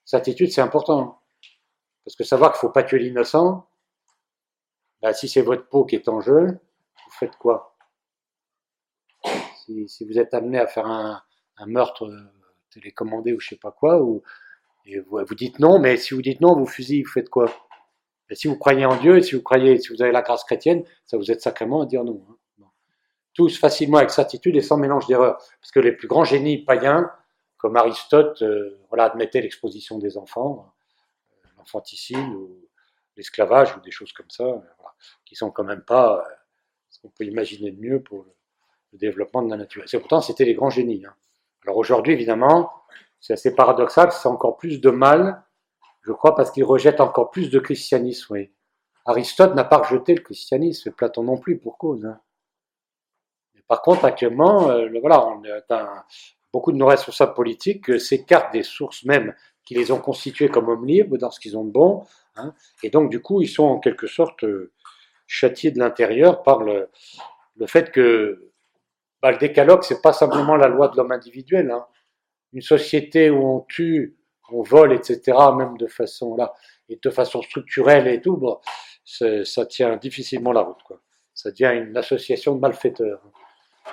[0.06, 1.20] Certitude, c'est important.
[2.06, 3.68] Parce que savoir qu'il ne faut pas tuer l'innocent,
[5.02, 7.76] ben, si c'est votre peau qui est en jeu, vous faites quoi?
[9.86, 11.22] Si, vous êtes amené à faire un,
[11.66, 12.20] meurtre euh,
[12.70, 14.22] télécommandé ou je sais pas quoi, ou,
[14.86, 17.52] et vous, dites non, mais si vous dites non, vous fusillez, vous faites quoi?
[18.32, 21.16] Si vous croyez en Dieu, si vous croyez, si vous avez la grâce chrétienne, ça
[21.18, 22.22] vous aide sacrément à dire non.
[22.28, 22.64] Hein.
[23.34, 25.36] Tous facilement avec certitude et sans mélange d'erreur.
[25.60, 27.10] Parce que les plus grands génies païens,
[27.58, 30.72] comme Aristote, euh, voilà, admettaient l'exposition des enfants,
[31.44, 32.68] euh, l'enfanticide ou
[33.16, 34.94] l'esclavage ou des choses comme ça, euh, voilà,
[35.26, 36.24] qui sont quand même pas
[36.88, 38.26] ce qu'on peut imaginer de mieux pour
[38.92, 39.84] développement de la nature.
[39.92, 41.04] Et pourtant, c'était les grands génies.
[41.06, 41.14] Hein.
[41.64, 42.72] Alors aujourd'hui, évidemment,
[43.20, 45.42] c'est assez paradoxal, c'est encore plus de mal
[46.08, 48.36] je crois parce qu'il rejette encore plus de christianisme.
[49.04, 52.06] Aristote n'a pas rejeté le christianisme, Platon non plus, pour cause.
[52.06, 52.18] Hein.
[53.66, 55.38] Par contre, actuellement, euh, voilà,
[56.50, 59.34] beaucoup de nos responsables politiques s'écartent des sources même
[59.66, 62.88] qui les ont constitués comme hommes libres dans ce qu'ils ont de bon, hein, et
[62.88, 64.46] donc du coup, ils sont en quelque sorte
[65.26, 66.88] châtiés de l'intérieur par le,
[67.56, 68.50] le fait que
[69.22, 71.70] le décalogue, c'est pas simplement la loi de l'homme individuel.
[71.70, 71.86] Hein.
[72.52, 74.16] Une société où on tue,
[74.50, 76.54] on vole, etc., même de façon là,
[76.88, 78.40] et de façon structurelle et tout,
[79.04, 80.78] ça tient difficilement la route.
[81.34, 83.20] Ça devient une association de malfaiteurs.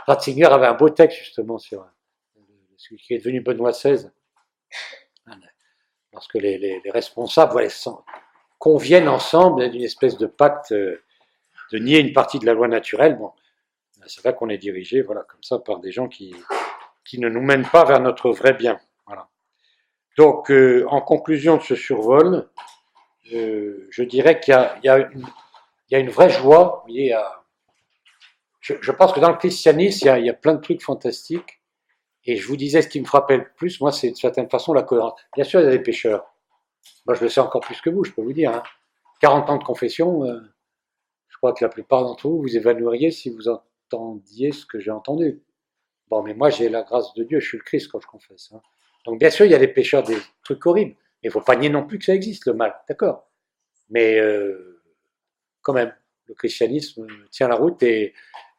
[0.07, 1.85] Ratzinger avait un beau texte justement sur
[2.77, 4.09] ce qui est devenu Benoît XVI.
[6.13, 7.67] Lorsque les, les, les responsables
[8.57, 11.03] conviennent ensemble d'une espèce de pacte euh,
[11.71, 13.19] de nier une partie de la loi naturelle.
[14.07, 16.35] C'est là qu'on est dirigé, voilà, comme ça, par des gens qui,
[17.05, 18.79] qui ne nous mènent pas vers notre vrai bien.
[19.05, 19.29] Voilà.
[20.17, 22.49] Donc, euh, en conclusion de ce survol,
[23.33, 24.53] euh, je dirais qu'il
[24.83, 26.85] y, y, a, une vraie joie.
[28.61, 31.61] Je, pense que dans le christianisme, il y, a, plein de trucs fantastiques.
[32.27, 34.73] Et je vous disais, ce qui me frappait le plus, moi, c'est de certaine façon
[34.73, 35.19] la cohérence.
[35.35, 36.25] Bien sûr, il y a des pécheurs.
[37.05, 38.51] Moi, je le sais encore plus que vous, je peux vous dire.
[38.51, 38.63] Hein.
[39.21, 40.39] 40 ans de confession, euh,
[41.29, 43.47] je crois que la plupart d'entre vous vous évanouiriez si vous
[43.87, 45.41] entendiez ce que j'ai entendu.
[46.09, 48.51] Bon, mais moi, j'ai la grâce de Dieu, je suis le Christ quand je confesse.
[48.53, 48.61] Hein.
[49.05, 50.95] Donc, bien sûr, il y a des pécheurs, des trucs horribles.
[51.21, 53.29] Mais il faut pas nier non plus que ça existe, le mal, d'accord?
[53.89, 54.81] Mais euh,
[55.61, 55.93] quand même,
[56.27, 58.13] le christianisme tient la route et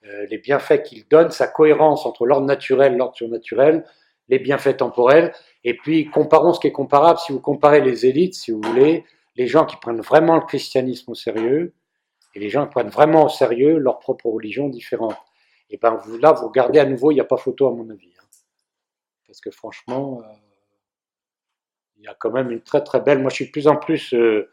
[0.05, 3.85] euh, les bienfaits qu'il donne, sa cohérence entre l'ordre naturel, l'ordre surnaturel,
[4.29, 5.33] les bienfaits temporels,
[5.65, 7.19] et puis comparons ce qui est comparable.
[7.19, 9.05] Si vous comparez les élites, si vous voulez,
[9.37, 11.75] les gens qui prennent vraiment le christianisme au sérieux,
[12.37, 15.17] et les gens prennent vraiment au sérieux leur propre religion différente.
[15.71, 17.89] Et ben vous, là, vous regardez à nouveau, il n'y a pas photo à mon
[17.89, 18.13] avis.
[18.21, 18.27] Hein.
[19.27, 20.35] Parce que franchement, euh,
[21.97, 23.21] il y a quand même une très très belle.
[23.21, 24.51] Moi, je suis de plus en plus euh,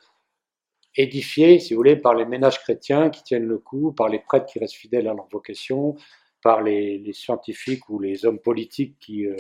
[0.96, 4.46] édifié, si vous voulez, par les ménages chrétiens qui tiennent le coup, par les prêtres
[4.46, 5.98] qui restent fidèles à leur vocation,
[6.42, 9.36] par les, les scientifiques ou les hommes politiques qui euh,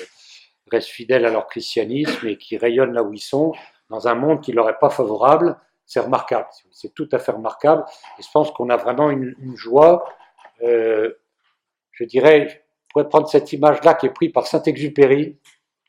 [0.69, 3.53] restent fidèles à leur christianisme et qui rayonnent là où ils sont,
[3.89, 5.57] dans un monde qui leur est pas favorable.
[5.85, 7.83] C'est remarquable, c'est tout à fait remarquable.
[8.17, 10.05] Et je pense qu'on a vraiment une, joie.
[10.61, 11.13] Euh,
[11.91, 12.55] je dirais, je
[12.89, 15.39] pourrais prendre cette image-là qui est prise par Saint-Exupéry,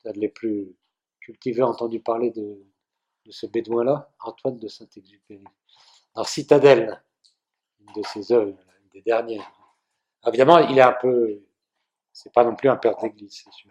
[0.03, 0.75] c'est les plus
[1.21, 2.59] cultivé, entendu parler de,
[3.25, 5.45] de ce bédouin-là, Antoine de Saint-Exupéry.
[6.15, 7.03] Dans Citadelle,
[7.81, 9.51] une de ses œuvres, une des dernières.
[10.27, 11.43] Évidemment, il est un peu,
[12.13, 13.71] c'est pas non plus un père d'église, c'est sûr.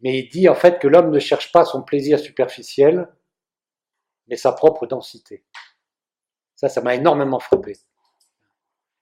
[0.00, 3.08] Mais il dit en fait que l'homme ne cherche pas son plaisir superficiel,
[4.30, 5.44] mais sa propre densité.
[6.54, 7.76] Ça, ça m'a énormément frappé.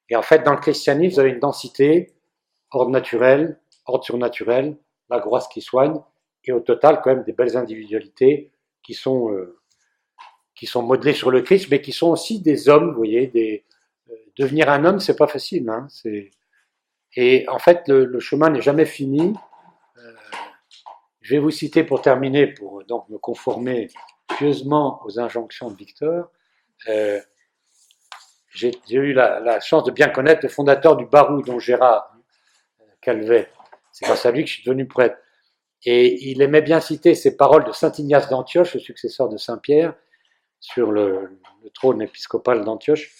[0.08, 2.14] Et en fait, dans le christianisme, vous avez une densité,
[2.70, 4.76] ordre naturel, ordre surnaturel,
[5.10, 6.00] la grâce qui soigne,
[6.44, 8.50] et au total quand même des belles individualités
[8.82, 9.58] qui sont, euh,
[10.54, 13.30] qui sont modelées sur le Christ, mais qui sont aussi des hommes, vous voyez,
[14.10, 15.88] euh, devenir un homme, c'est pas facile, hein,
[17.16, 19.32] et en fait, le, le chemin n'est jamais fini.
[19.96, 20.12] Euh,
[21.20, 23.88] je vais vous citer pour terminer, pour donc me conformer
[24.36, 26.30] pieusement aux injonctions de Victor.
[26.88, 27.20] Euh,
[28.50, 32.12] j'ai eu la, chance de bien connaître le fondateur du Barou, dont Gérard
[33.00, 33.50] Calvet.
[33.92, 35.16] C'est grâce à lui que je suis devenu prêtre.
[35.84, 39.58] Et il aimait bien citer ces paroles de saint Ignace d'Antioche, le successeur de saint
[39.58, 39.94] Pierre,
[40.58, 43.12] sur le, le trône épiscopal d'Antioche.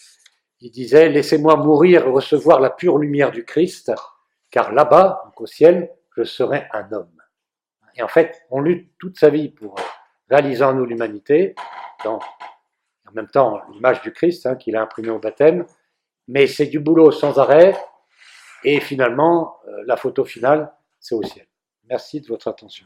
[0.61, 3.92] Il disait Laissez-moi mourir et recevoir la pure lumière du Christ,
[4.50, 7.22] car là-bas, au ciel, je serai un homme.
[7.94, 9.76] Et en fait, on lutte toute sa vie pour
[10.31, 11.55] réaliser en nous l'humanité,
[12.05, 12.18] dans
[13.09, 15.64] en même temps l'image du Christ hein, qu'il a imprimé au baptême,
[16.26, 17.74] mais c'est du boulot sans arrêt,
[18.64, 21.47] et finalement, euh, la photo finale, c'est au ciel.
[21.89, 22.85] Merci de votre attention.